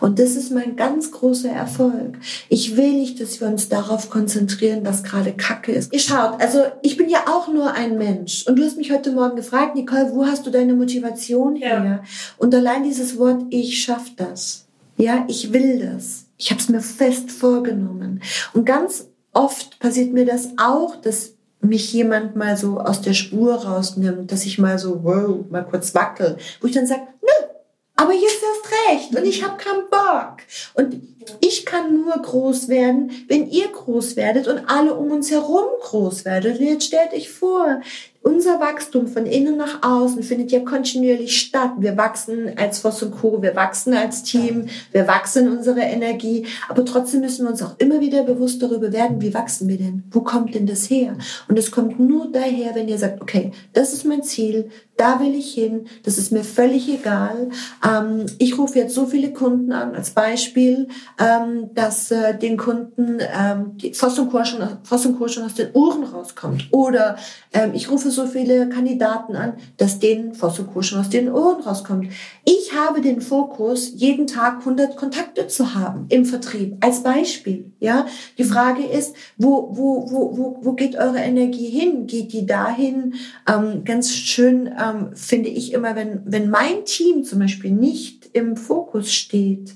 Und 0.00 0.18
das 0.18 0.36
ist 0.36 0.52
mein 0.52 0.76
ganz 0.76 1.10
großer 1.12 1.50
Erfolg. 1.50 2.18
Ich 2.48 2.76
will 2.76 2.92
nicht, 2.92 3.20
dass 3.20 3.40
wir 3.40 3.48
uns 3.48 3.68
darauf 3.68 4.10
konzentrieren, 4.10 4.80
was 4.84 5.02
gerade 5.02 5.32
Kacke 5.32 5.72
ist. 5.72 5.92
Ihr 5.92 6.00
schaut, 6.00 6.40
also 6.40 6.64
ich 6.82 6.96
bin 6.96 7.08
ja 7.08 7.24
auch 7.28 7.48
nur 7.48 7.72
ein 7.72 7.98
Mensch. 7.98 8.46
Und 8.46 8.56
du 8.56 8.64
hast 8.64 8.76
mich 8.76 8.92
heute 8.92 9.12
Morgen 9.12 9.36
gefragt, 9.36 9.74
Nicole, 9.74 10.10
wo 10.12 10.26
hast 10.26 10.46
du 10.46 10.50
deine 10.50 10.74
Motivation 10.74 11.56
her? 11.56 11.84
Ja. 11.84 12.02
Und 12.38 12.54
allein 12.54 12.84
dieses 12.84 13.18
Wort, 13.18 13.42
ich 13.50 13.82
schaff 13.82 14.10
das. 14.16 14.66
Ja, 14.96 15.24
ich 15.28 15.52
will 15.52 15.78
das. 15.78 16.26
Ich 16.38 16.50
habe 16.50 16.60
es 16.60 16.68
mir 16.68 16.80
fest 16.80 17.30
vorgenommen. 17.30 18.22
Und 18.52 18.64
ganz 18.64 19.08
oft 19.32 19.78
passiert 19.78 20.12
mir 20.12 20.24
das 20.24 20.50
auch, 20.56 20.96
dass 20.96 21.32
mich 21.60 21.92
jemand 21.92 22.36
mal 22.36 22.56
so 22.56 22.78
aus 22.78 23.00
der 23.00 23.12
Spur 23.12 23.54
rausnimmt, 23.54 24.30
dass 24.32 24.46
ich 24.46 24.58
mal 24.58 24.78
so, 24.78 25.02
wow, 25.04 25.44
mal 25.50 25.64
kurz 25.64 25.94
wackel, 25.94 26.36
wo 26.60 26.66
ich 26.66 26.74
dann 26.74 26.86
sage, 26.86 27.02
nö, 27.22 27.48
aber 27.96 28.12
jetzt 28.12 28.42
erst 28.42 28.88
recht 28.88 29.16
und 29.16 29.24
ich 29.24 29.42
habe 29.42 29.56
keinen 29.56 29.88
Bock. 29.90 30.36
Und 30.74 31.02
ich 31.40 31.64
kann 31.64 31.94
nur 31.94 32.12
groß 32.12 32.68
werden, 32.68 33.10
wenn 33.26 33.50
ihr 33.50 33.68
groß 33.68 34.16
werdet 34.16 34.46
und 34.46 34.68
alle 34.68 34.94
um 34.94 35.10
uns 35.10 35.30
herum 35.30 35.64
groß 35.80 36.26
werdet. 36.26 36.60
Und 36.60 36.66
jetzt 36.66 36.84
stellt 36.84 37.14
euch 37.14 37.30
vor, 37.30 37.80
unser 38.26 38.58
Wachstum 38.58 39.06
von 39.06 39.24
innen 39.24 39.56
nach 39.56 39.82
außen 39.82 40.24
findet 40.24 40.50
ja 40.50 40.58
kontinuierlich 40.58 41.38
statt. 41.38 41.70
Wir 41.78 41.96
wachsen 41.96 42.50
als 42.56 42.80
Voss 42.80 43.00
und 43.04 43.12
Co., 43.12 43.40
wir 43.40 43.54
wachsen 43.54 43.94
als 43.94 44.24
Team, 44.24 44.66
wir 44.90 45.06
wachsen 45.06 45.48
unsere 45.48 45.82
Energie, 45.82 46.44
aber 46.68 46.84
trotzdem 46.84 47.20
müssen 47.20 47.44
wir 47.44 47.52
uns 47.52 47.62
auch 47.62 47.76
immer 47.78 48.00
wieder 48.00 48.24
bewusst 48.24 48.60
darüber 48.60 48.92
werden, 48.92 49.22
wie 49.22 49.32
wachsen 49.32 49.68
wir 49.68 49.78
denn? 49.78 50.02
Wo 50.10 50.22
kommt 50.22 50.56
denn 50.56 50.66
das 50.66 50.90
her? 50.90 51.16
Und 51.46 51.56
es 51.56 51.70
kommt 51.70 52.00
nur 52.00 52.32
daher, 52.32 52.74
wenn 52.74 52.88
ihr 52.88 52.98
sagt, 52.98 53.22
okay, 53.22 53.52
das 53.74 53.92
ist 53.92 54.04
mein 54.04 54.24
Ziel, 54.24 54.70
da 54.96 55.20
will 55.20 55.34
ich 55.34 55.52
hin, 55.52 55.86
das 56.04 56.18
ist 56.18 56.32
mir 56.32 56.42
völlig 56.42 56.88
egal. 56.88 57.50
Ähm, 57.86 58.26
ich 58.38 58.58
rufe 58.58 58.78
jetzt 58.78 58.94
so 58.94 59.06
viele 59.06 59.32
Kunden 59.32 59.72
an, 59.72 59.94
als 59.94 60.10
Beispiel, 60.10 60.88
ähm, 61.18 61.70
dass 61.74 62.10
äh, 62.10 62.36
den 62.36 62.56
Kunden 62.56 63.18
ähm, 63.20 63.76
die 63.76 63.92
Voss 63.92 64.18
und 64.18 64.30
Co. 64.30 64.42
schon, 64.44 64.66
Voss 64.82 65.06
und 65.06 65.18
Co. 65.18 65.28
schon 65.28 65.44
aus 65.44 65.54
den 65.54 65.70
Ohren 65.74 66.02
rauskommt. 66.02 66.68
Oder 66.70 67.16
ähm, 67.52 67.72
ich 67.74 67.90
rufe 67.90 68.10
so 68.16 68.26
viele 68.26 68.68
Kandidaten 68.68 69.36
an, 69.36 69.54
dass 69.76 70.00
denen 70.00 70.34
Fossilkuschen 70.34 70.98
aus 70.98 71.10
den 71.10 71.30
Ohren 71.30 71.62
rauskommt. 71.62 72.08
Ich 72.44 72.74
habe 72.74 73.00
den 73.00 73.20
Fokus, 73.20 73.92
jeden 73.94 74.26
Tag 74.26 74.58
100 74.60 74.96
Kontakte 74.96 75.46
zu 75.46 75.74
haben 75.74 76.06
im 76.08 76.24
Vertrieb, 76.24 76.76
als 76.80 77.02
Beispiel. 77.02 77.72
Ja, 77.78 78.06
die 78.38 78.44
Frage 78.44 78.84
ist, 78.84 79.14
wo, 79.36 79.68
wo, 79.76 80.10
wo, 80.10 80.36
wo, 80.36 80.58
wo 80.62 80.72
geht 80.72 80.96
eure 80.96 81.18
Energie 81.18 81.68
hin? 81.68 82.06
Geht 82.06 82.32
die 82.32 82.46
dahin? 82.46 83.14
Ähm, 83.48 83.84
ganz 83.84 84.12
schön 84.12 84.68
ähm, 84.82 85.10
finde 85.14 85.50
ich 85.50 85.72
immer, 85.72 85.94
wenn, 85.94 86.22
wenn 86.24 86.50
mein 86.50 86.84
Team 86.84 87.22
zum 87.22 87.38
Beispiel 87.38 87.70
nicht 87.70 88.30
im 88.32 88.56
Fokus 88.56 89.12
steht, 89.12 89.74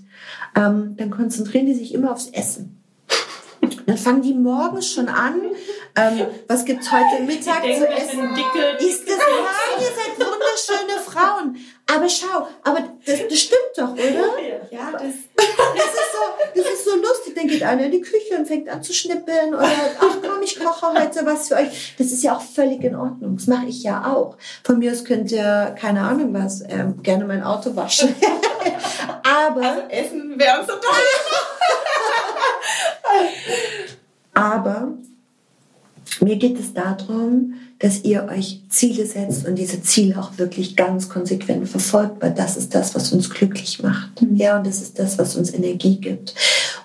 ähm, 0.56 0.96
dann 0.96 1.10
konzentrieren 1.10 1.66
die 1.66 1.74
sich 1.74 1.94
immer 1.94 2.12
aufs 2.12 2.28
Essen. 2.28 2.79
Dann 3.90 3.98
fangen 3.98 4.22
die 4.22 4.34
morgens 4.34 4.92
schon 4.92 5.08
an. 5.08 5.40
Ähm, 5.96 6.24
was 6.46 6.64
gibt's 6.64 6.92
heute 6.92 7.24
Mittag 7.24 7.62
denke, 7.62 7.80
zu 7.80 7.88
essen? 7.88 8.36
Dicke, 8.36 8.76
ist 8.78 9.08
das 9.08 9.18
nein, 9.18 9.80
ihr 9.80 9.86
seid 9.86 10.16
wunderschöne 10.16 11.00
Frauen. 11.04 11.56
Aber 11.92 12.08
schau, 12.08 12.46
aber 12.62 12.84
das, 13.04 13.26
das 13.28 13.40
stimmt 13.40 13.72
doch, 13.76 13.90
oder? 13.90 14.38
Ja, 14.70 14.92
das, 14.92 15.02
das, 15.34 15.44
ist 15.44 16.12
so, 16.12 16.20
das 16.54 16.66
ist 16.72 16.84
so 16.84 16.94
lustig. 16.94 17.34
Dann 17.34 17.48
geht 17.48 17.64
einer 17.64 17.86
in 17.86 17.90
die 17.90 18.00
Küche 18.00 18.36
und 18.38 18.46
fängt 18.46 18.68
an 18.68 18.80
zu 18.80 18.92
schnippeln 18.92 19.54
oder 19.54 19.68
ach 19.98 20.18
komm, 20.22 20.40
ich 20.44 20.60
koche 20.60 20.94
heute 20.94 21.26
was 21.26 21.48
für 21.48 21.56
euch. 21.56 21.96
Das 21.98 22.12
ist 22.12 22.22
ja 22.22 22.36
auch 22.36 22.42
völlig 22.42 22.84
in 22.84 22.94
Ordnung. 22.94 23.38
Das 23.38 23.48
mache 23.48 23.66
ich 23.66 23.82
ja 23.82 24.04
auch. 24.06 24.36
Von 24.62 24.78
mir 24.78 24.92
aus 24.92 25.04
könnt 25.04 25.32
ihr, 25.32 25.74
keine 25.76 26.02
Ahnung 26.02 26.32
was, 26.32 26.62
ähm, 26.68 27.02
gerne 27.02 27.24
mein 27.24 27.42
Auto 27.42 27.74
waschen. 27.74 28.14
aber 29.24 29.62
also 29.62 29.80
Essen 29.88 30.38
wäre 30.38 30.60
uns 30.60 30.68
so 30.68 30.74
toll. 30.74 30.82
Aber 34.32 34.94
Mir 36.20 36.36
geht 36.36 36.58
es 36.58 36.74
darum, 36.74 37.54
dass 37.78 38.04
ihr 38.04 38.24
euch 38.24 38.62
Ziele 38.68 39.06
setzt 39.06 39.46
und 39.46 39.56
diese 39.56 39.82
Ziele 39.82 40.20
auch 40.20 40.36
wirklich 40.38 40.76
ganz 40.76 41.08
konsequent 41.08 41.68
verfolgt, 41.68 42.20
weil 42.20 42.34
das 42.34 42.56
ist 42.56 42.74
das, 42.74 42.94
was 42.94 43.12
uns 43.12 43.30
glücklich 43.30 43.82
macht. 43.82 44.20
Mhm. 44.20 44.36
Ja, 44.36 44.58
und 44.58 44.66
das 44.66 44.82
ist 44.82 44.98
das, 44.98 45.18
was 45.18 45.36
uns 45.36 45.54
Energie 45.54 45.96
gibt. 45.96 46.34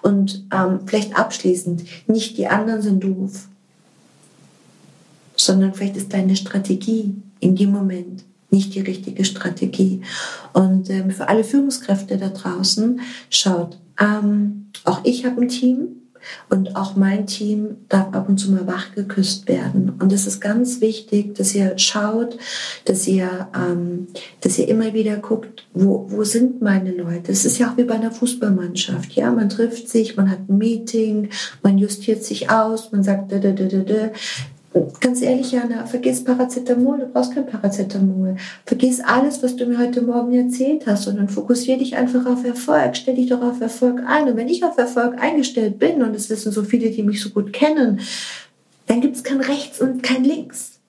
Und 0.02 0.46
ähm, 0.54 0.82
vielleicht 0.86 1.18
abschließend, 1.18 1.84
nicht 2.08 2.38
die 2.38 2.48
anderen 2.48 2.82
sind 2.82 3.04
doof, 3.04 3.48
sondern 5.36 5.74
vielleicht 5.74 5.98
ist 5.98 6.14
deine 6.14 6.36
Strategie 6.36 7.16
in 7.40 7.56
dem 7.56 7.72
Moment 7.72 8.24
nicht 8.52 8.74
die 8.74 8.82
richtige 8.82 9.26
Strategie. 9.26 10.02
Und 10.54 10.90
ähm, 10.90 11.12
für 11.12 11.28
alle 11.28 11.44
Führungskräfte 11.44 12.18
da 12.18 12.30
draußen, 12.30 13.02
schaut, 13.30 13.78
ähm, 14.00 14.68
auch 14.86 15.02
ich 15.04 15.26
habe 15.26 15.42
ein 15.42 15.50
Team, 15.50 16.05
und 16.50 16.76
auch 16.76 16.96
mein 16.96 17.28
Team 17.28 17.78
darf 17.90 18.14
ab 18.14 18.30
und 18.30 18.38
zu 18.38 18.52
mal 18.52 18.68
wach 18.68 18.94
geküsst 18.94 19.48
werden. 19.48 19.94
Und 20.00 20.12
es 20.14 20.28
ist 20.28 20.40
ganz 20.40 20.82
wichtig, 20.82 21.36
dass 21.36 21.56
ihr 21.56 21.78
schaut, 21.78 22.38
dass 22.86 23.08
ihr, 23.08 23.48
ähm, 23.56 24.08
dass 24.42 24.58
ihr 24.58 24.68
immer 24.68 24.94
wieder 24.94 25.18
guckt, 25.18 25.68
wo, 25.74 26.06
wo 26.10 26.24
sind 26.24 26.62
meine 26.62 26.92
Leute? 26.92 27.32
Es 27.32 27.46
ist 27.46 27.58
ja 27.58 27.72
auch 27.72 27.78
wie 27.78 27.84
bei 27.84 27.96
einer 27.96 28.12
Fußballmannschaft. 28.12 29.14
Ja, 29.14 29.32
man 29.32 29.50
trifft 29.50 29.90
sich, 29.90 30.18
man 30.18 30.30
hat 30.30 30.50
ein 30.50 30.58
Meeting, 30.58 31.30
man 31.64 31.78
justiert 31.78 32.24
sich 32.24 32.50
aus, 32.50 32.92
man 32.92 33.04
sagt, 33.04 33.32
da, 33.32 33.40
da, 33.40 33.52
da, 33.52 33.66
da, 33.66 33.80
da 33.80 34.12
ganz 35.00 35.22
ehrlich, 35.22 35.52
Jana, 35.52 35.86
vergiss 35.86 36.24
Paracetamol, 36.24 37.00
du 37.00 37.06
brauchst 37.08 37.34
kein 37.34 37.46
Paracetamol. 37.46 38.36
Vergiss 38.66 39.00
alles, 39.00 39.42
was 39.42 39.56
du 39.56 39.66
mir 39.66 39.78
heute 39.78 40.02
Morgen 40.02 40.34
erzählt 40.34 40.86
hast, 40.88 41.04
sondern 41.04 41.30
fokussiere 41.30 41.80
dich 41.80 41.96
einfach 41.96 42.26
auf 42.26 42.44
Erfolg. 42.44 42.96
Stell 42.96 43.16
dich 43.16 43.30
doch 43.30 43.42
auf 43.42 43.62
Erfolg 43.62 44.02
ein. 44.06 44.28
Und 44.28 44.38
wenn 44.38 44.50
ich 44.50 44.64
auf 44.64 44.78
Erfolg 44.78 45.20
eingestellt 45.20 45.80
bin, 45.80 46.04
und 46.04 46.16
es 46.16 46.30
wissen 46.30 46.52
so 46.52 46.64
viele, 46.64 46.90
die 46.92 47.04
mich 47.04 47.22
so 47.22 47.30
gut 47.30 47.54
kennen, 47.54 48.00
dann 48.88 49.02
gibt 49.02 49.16
es 49.16 49.24
kein 49.24 49.42
Rechts 49.42 49.82
und 49.82 50.04
kein 50.04 50.24
Links. 50.24 50.80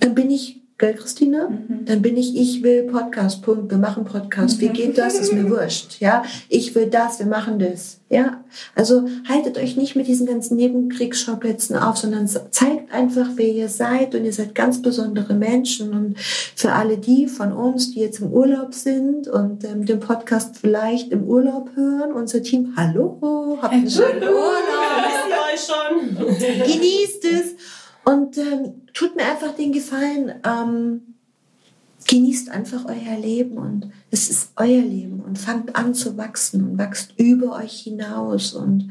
Dann 0.00 0.14
bin 0.14 0.30
ich 0.30 0.57
Gell, 0.78 0.94
Christina? 0.94 1.48
Mhm. 1.48 1.86
Dann 1.86 2.02
bin 2.02 2.16
ich, 2.16 2.36
ich 2.36 2.62
will 2.62 2.84
Podcast, 2.84 3.42
Punkt. 3.42 3.68
Wir 3.68 3.78
machen 3.78 4.04
Podcast. 4.04 4.60
Wie 4.60 4.68
geht 4.68 4.96
das? 4.96 5.18
Ist 5.18 5.32
mir 5.32 5.50
wurscht. 5.50 5.98
Ja, 5.98 6.22
ich 6.48 6.72
will 6.76 6.86
das, 6.86 7.18
wir 7.18 7.26
machen 7.26 7.58
das. 7.58 7.98
Ja, 8.08 8.44
also 8.76 9.04
haltet 9.28 9.58
euch 9.58 9.76
nicht 9.76 9.96
mit 9.96 10.06
diesen 10.06 10.28
ganzen 10.28 10.56
Nebenkriegsschauplätzen 10.56 11.74
auf, 11.74 11.96
sondern 11.96 12.28
zeigt 12.28 12.92
einfach, 12.92 13.26
wer 13.34 13.48
ihr 13.48 13.68
seid 13.68 14.14
und 14.14 14.24
ihr 14.24 14.32
seid 14.32 14.54
ganz 14.54 14.80
besondere 14.80 15.34
Menschen. 15.34 15.90
Und 15.90 16.18
für 16.20 16.70
alle 16.70 16.96
die 16.96 17.26
von 17.26 17.52
uns, 17.52 17.90
die 17.90 17.98
jetzt 17.98 18.20
im 18.20 18.32
Urlaub 18.32 18.72
sind 18.72 19.26
und 19.26 19.64
ähm, 19.64 19.84
den 19.84 19.98
Podcast 19.98 20.58
vielleicht 20.60 21.10
im 21.10 21.24
Urlaub 21.24 21.70
hören, 21.74 22.12
unser 22.12 22.40
Team, 22.40 22.74
hallo, 22.76 23.58
habt 23.60 23.74
einen 23.74 23.90
schönen 23.90 24.22
Urlaub. 24.22 24.68
euch 25.52 25.60
schon. 25.60 26.16
Genießt 26.16 27.24
es. 27.24 27.77
Und 28.08 28.38
ähm, 28.38 28.72
tut 28.94 29.16
mir 29.16 29.24
einfach 29.26 29.54
den 29.54 29.70
Gefallen, 29.70 30.32
ähm, 30.42 31.02
genießt 32.06 32.48
einfach 32.48 32.86
euer 32.86 33.18
Leben 33.20 33.58
und 33.58 33.90
es 34.10 34.30
ist 34.30 34.52
euer 34.56 34.80
Leben 34.80 35.20
und 35.20 35.38
fangt 35.38 35.76
an 35.76 35.92
zu 35.92 36.16
wachsen 36.16 36.70
und 36.70 36.78
wächst 36.78 37.12
über 37.18 37.56
euch 37.56 37.80
hinaus 37.80 38.54
und 38.54 38.88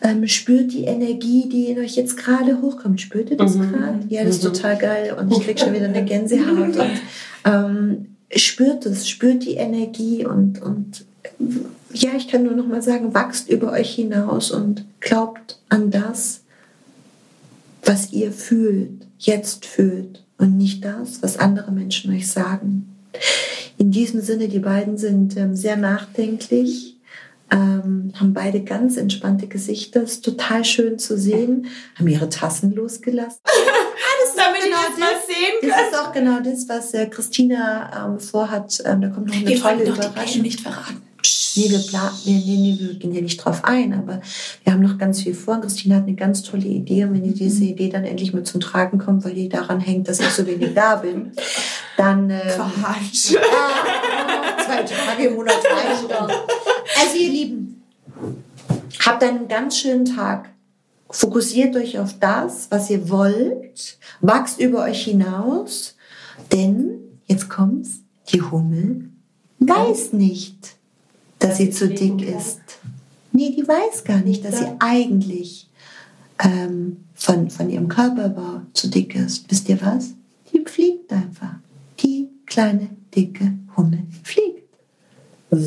ähm, 0.00 0.28
spürt 0.28 0.72
die 0.72 0.84
Energie, 0.84 1.48
die 1.48 1.70
in 1.70 1.78
euch 1.80 1.96
jetzt 1.96 2.16
gerade 2.16 2.62
hochkommt. 2.62 3.00
Spürt 3.00 3.30
ihr 3.30 3.36
das 3.36 3.56
mhm. 3.56 3.72
gerade? 3.72 3.98
Ja, 4.10 4.22
das 4.22 4.36
ist 4.36 4.44
mhm. 4.44 4.52
total 4.52 4.78
geil 4.78 5.16
und 5.18 5.32
ich 5.32 5.40
krieg 5.40 5.58
schon 5.58 5.74
wieder 5.74 5.86
eine 5.86 6.04
Gänsehaut. 6.04 6.76
Und, 6.76 7.00
ähm, 7.44 8.06
spürt 8.32 8.86
es, 8.86 9.08
spürt 9.08 9.44
die 9.44 9.54
Energie 9.54 10.24
und, 10.24 10.62
und 10.62 11.04
ja, 11.92 12.10
ich 12.16 12.28
kann 12.28 12.44
nur 12.44 12.54
noch 12.54 12.68
mal 12.68 12.82
sagen, 12.82 13.12
wachst 13.12 13.50
über 13.50 13.72
euch 13.72 13.92
hinaus 13.92 14.52
und 14.52 14.84
glaubt 15.00 15.58
an 15.68 15.90
das, 15.90 16.42
was 17.88 18.12
ihr 18.12 18.32
fühlt, 18.32 19.06
jetzt 19.18 19.64
fühlt 19.64 20.22
und 20.36 20.58
nicht 20.58 20.84
das, 20.84 21.22
was 21.22 21.38
andere 21.38 21.72
Menschen 21.72 22.14
euch 22.14 22.30
sagen. 22.30 22.94
In 23.78 23.90
diesem 23.90 24.20
Sinne, 24.20 24.48
die 24.48 24.58
beiden 24.58 24.98
sind 24.98 25.36
ähm, 25.38 25.56
sehr 25.56 25.76
nachdenklich, 25.76 26.98
ähm, 27.50 28.12
haben 28.14 28.34
beide 28.34 28.62
ganz 28.62 28.98
entspannte 28.98 29.46
Gesichter, 29.46 30.02
ist 30.02 30.22
total 30.22 30.66
schön 30.66 30.98
zu 30.98 31.16
sehen, 31.16 31.66
haben 31.98 32.08
ihre 32.08 32.28
Tassen 32.28 32.74
losgelassen. 32.74 33.40
Alles 33.46 34.36
damit 34.36 34.62
genau 34.62 34.76
ich 34.82 34.88
das 34.90 34.98
mal 34.98 35.14
sehen 35.26 35.70
kann. 35.70 35.70
Das 35.70 35.90
ist 35.90 35.98
auch 35.98 36.12
genau 36.12 36.40
das, 36.40 36.68
was 36.68 36.92
äh, 36.92 37.06
Christina 37.06 38.06
ähm, 38.06 38.20
vorhat. 38.20 38.82
Ähm, 38.84 39.00
da 39.00 39.08
kommt 39.08 39.28
noch 39.28 39.34
eine 39.34 39.46
Wir 39.46 39.60
tolle 39.60 39.84
Überraschung. 39.84 40.42
nicht 40.42 40.60
verraten. 40.60 41.07
Nee, 41.56 41.70
wir, 41.70 41.78
planen, 41.78 42.14
nee, 42.24 42.42
nee, 42.44 42.76
wir 42.78 42.94
gehen 42.94 43.12
hier 43.12 43.22
nicht 43.22 43.44
drauf 43.44 43.64
ein, 43.64 43.92
aber 43.94 44.20
wir 44.64 44.72
haben 44.72 44.82
noch 44.82 44.98
ganz 44.98 45.22
viel 45.22 45.34
vor. 45.34 45.54
Und 45.54 45.62
Christine 45.62 45.96
hat 45.96 46.04
eine 46.04 46.14
ganz 46.14 46.42
tolle 46.42 46.66
Idee. 46.66 47.04
Und 47.04 47.14
wenn 47.14 47.22
die 47.22 47.34
diese 47.34 47.62
mhm. 47.62 47.70
Idee 47.70 47.88
dann 47.88 48.04
endlich 48.04 48.32
mal 48.32 48.44
zum 48.44 48.60
Tragen 48.60 48.98
kommt, 48.98 49.24
weil 49.24 49.34
die 49.34 49.48
daran 49.48 49.80
hängt, 49.80 50.08
dass 50.08 50.20
ich 50.20 50.28
so 50.28 50.46
wenig 50.46 50.74
da 50.74 50.96
bin, 50.96 51.32
dann... 51.96 52.30
Ähm, 52.30 52.40
Quatsch. 52.40 53.32
Ja, 53.32 53.40
zwei 54.64 54.82
Tage 54.82 55.28
im 55.28 55.34
Monat 55.34 55.56
reichen 55.64 56.36
Also 57.00 57.16
ihr 57.16 57.30
Lieben, 57.30 57.82
habt 59.04 59.22
einen 59.22 59.48
ganz 59.48 59.78
schönen 59.78 60.04
Tag. 60.04 60.50
Fokussiert 61.10 61.74
euch 61.76 61.98
auf 61.98 62.18
das, 62.18 62.66
was 62.70 62.90
ihr 62.90 63.08
wollt. 63.08 63.98
Wachst 64.20 64.60
über 64.60 64.82
euch 64.82 65.04
hinaus. 65.04 65.96
Denn, 66.52 66.98
jetzt 67.26 67.48
kommt's, 67.48 68.00
die 68.32 68.42
Hummel 68.42 69.10
weiß 69.60 70.12
nicht 70.12 70.77
dass 71.48 71.56
sie 71.56 71.70
zu 71.70 71.88
dick 71.88 72.20
ist. 72.22 72.60
Nee, 73.32 73.54
die 73.56 73.66
weiß 73.66 74.04
gar 74.04 74.18
nicht, 74.18 74.44
dass 74.44 74.58
sie 74.58 74.66
eigentlich 74.78 75.68
ähm, 76.42 77.04
von, 77.14 77.48
von 77.50 77.70
ihrem 77.70 77.88
Körperbau 77.88 78.62
zu 78.74 78.88
dick 78.88 79.14
ist. 79.14 79.50
Wisst 79.50 79.68
ihr 79.68 79.80
was? 79.80 80.10
Die 80.52 80.62
fliegt 80.66 81.12
einfach. 81.12 81.54
Die 82.00 82.28
kleine, 82.46 82.90
dicke 83.14 83.54
Hummel 83.76 84.02
fliegt. 84.22 84.68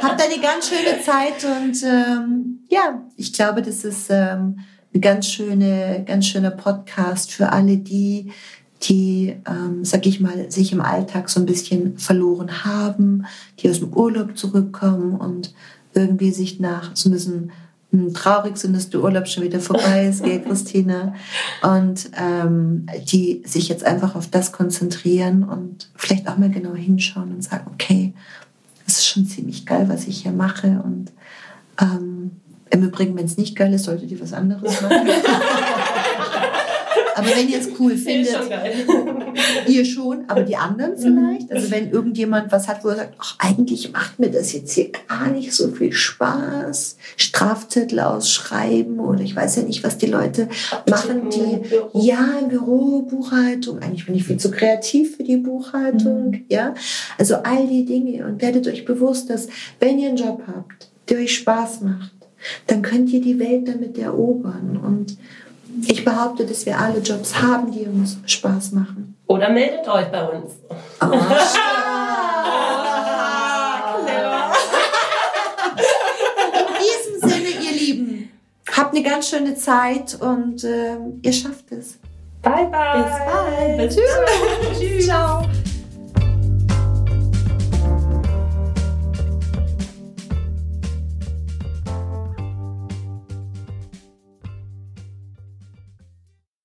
Habt 0.00 0.22
eine 0.22 0.40
ganz 0.40 0.68
schöne 0.68 1.02
Zeit 1.04 1.44
und 1.44 1.82
ähm, 1.82 2.60
ja, 2.68 3.02
ich 3.16 3.32
glaube, 3.32 3.62
das 3.62 3.84
ist 3.84 4.06
ähm, 4.10 4.60
eine 4.92 5.00
ganz 5.00 5.26
schöne, 5.26 6.04
ganz 6.06 6.26
schöner 6.26 6.52
Podcast 6.52 7.32
für 7.32 7.50
alle 7.50 7.78
die, 7.78 8.32
die, 8.82 9.36
ähm, 9.46 9.84
sag 9.84 10.06
ich 10.06 10.20
mal, 10.20 10.50
sich 10.50 10.72
im 10.72 10.80
Alltag 10.80 11.28
so 11.28 11.40
ein 11.40 11.46
bisschen 11.46 11.98
verloren 11.98 12.64
haben, 12.64 13.26
die 13.58 13.70
aus 13.70 13.80
dem 13.80 13.92
Urlaub 13.92 14.36
zurückkommen 14.36 15.16
und 15.16 15.52
irgendwie 15.94 16.30
sich 16.30 16.60
nach 16.60 16.94
so 16.94 17.08
ein 17.08 17.12
bisschen 17.12 17.52
hm, 17.90 18.14
traurig 18.14 18.56
sind, 18.56 18.74
dass 18.74 18.90
der 18.90 19.02
Urlaub 19.02 19.26
schon 19.26 19.42
wieder 19.42 19.60
vorbei 19.60 20.06
ist, 20.06 20.22
gell, 20.22 20.40
Christina? 20.46 21.14
Und 21.62 22.10
ähm, 22.16 22.86
die 23.10 23.42
sich 23.46 23.68
jetzt 23.68 23.84
einfach 23.84 24.14
auf 24.14 24.28
das 24.28 24.52
konzentrieren 24.52 25.42
und 25.42 25.90
vielleicht 25.96 26.28
auch 26.28 26.36
mal 26.36 26.50
genau 26.50 26.74
hinschauen 26.74 27.32
und 27.32 27.42
sagen, 27.42 27.70
okay, 27.72 28.12
es 28.86 28.98
ist 28.98 29.08
schon 29.08 29.26
ziemlich 29.26 29.66
geil, 29.66 29.86
was 29.88 30.06
ich 30.06 30.22
hier 30.22 30.32
mache. 30.32 30.82
Und 30.84 31.12
ähm, 31.80 32.30
im 32.70 32.82
Übrigen, 32.82 33.16
wenn 33.16 33.24
es 33.24 33.36
nicht 33.36 33.56
geil 33.56 33.72
ist, 33.72 33.84
solltet 33.84 34.10
ihr 34.10 34.20
was 34.20 34.32
anderes 34.32 34.82
machen. 34.82 35.08
Aber 37.18 37.36
wenn 37.36 37.48
ihr 37.48 37.58
es 37.58 37.68
cool 37.78 37.96
findet, 37.96 38.36
ihr 39.68 39.84
schon, 39.84 40.24
aber 40.28 40.42
die 40.42 40.56
anderen 40.56 40.92
mhm. 40.92 40.98
vielleicht. 40.98 41.52
Also 41.52 41.70
wenn 41.70 41.90
irgendjemand 41.90 42.52
was 42.52 42.68
hat, 42.68 42.84
wo 42.84 42.88
er 42.88 42.96
sagt, 42.96 43.14
ach, 43.18 43.36
eigentlich 43.38 43.92
macht 43.92 44.18
mir 44.18 44.30
das 44.30 44.52
jetzt 44.52 44.72
hier 44.72 44.90
gar 45.08 45.28
nicht 45.28 45.52
so 45.52 45.68
viel 45.68 45.92
Spaß. 45.92 46.96
Strafzettel 47.16 48.00
ausschreiben 48.00 49.00
oder 49.00 49.20
ich 49.20 49.34
weiß 49.34 49.56
ja 49.56 49.62
nicht, 49.62 49.82
was 49.84 49.98
die 49.98 50.06
Leute 50.06 50.48
machen, 50.88 51.30
die 51.30 51.60
ja 51.98 52.38
im 52.40 52.48
Büro 52.48 53.02
Buchhaltung. 53.02 53.80
Eigentlich 53.80 54.06
bin 54.06 54.14
ich 54.14 54.24
viel 54.24 54.38
zu 54.38 54.50
kreativ 54.50 55.16
für 55.16 55.24
die 55.24 55.36
Buchhaltung. 55.36 56.30
Mhm. 56.30 56.44
Ja, 56.48 56.74
also 57.18 57.36
all 57.36 57.66
die 57.66 57.84
Dinge 57.84 58.26
und 58.26 58.40
werdet 58.40 58.66
euch 58.66 58.84
bewusst, 58.84 59.30
dass 59.30 59.48
wenn 59.80 59.98
ihr 59.98 60.08
einen 60.08 60.16
Job 60.16 60.42
habt, 60.46 60.88
der 61.08 61.18
euch 61.18 61.34
Spaß 61.34 61.80
macht, 61.82 62.12
dann 62.66 62.82
könnt 62.82 63.10
ihr 63.10 63.20
die 63.20 63.38
Welt 63.38 63.68
damit 63.68 63.98
erobern 63.98 64.78
und 64.82 65.16
ich 65.86 66.04
behaupte, 66.04 66.44
dass 66.46 66.66
wir 66.66 66.78
alle 66.78 66.98
Jobs 67.00 67.40
haben, 67.40 67.70
die 67.72 67.86
uns 67.86 68.18
Spaß 68.26 68.72
machen. 68.72 69.16
Oder 69.26 69.50
meldet 69.50 69.86
euch 69.88 70.06
bei 70.10 70.22
uns. 70.28 70.52
Oh, 71.00 71.12
In 76.58 77.20
diesem 77.20 77.28
Sinne, 77.30 77.48
ihr 77.64 77.72
Lieben, 77.72 78.30
habt 78.76 78.94
eine 78.94 79.02
ganz 79.04 79.28
schöne 79.28 79.54
Zeit 79.54 80.16
und 80.20 80.64
äh, 80.64 80.96
ihr 81.22 81.32
schafft 81.32 81.70
es. 81.72 81.98
Bye, 82.42 82.66
bye. 82.70 83.02
Bis 83.02 83.12
bald. 83.26 83.90
Tschüss. 83.92 84.78
Tschüss. 84.78 85.06
Ciao. 85.06 85.42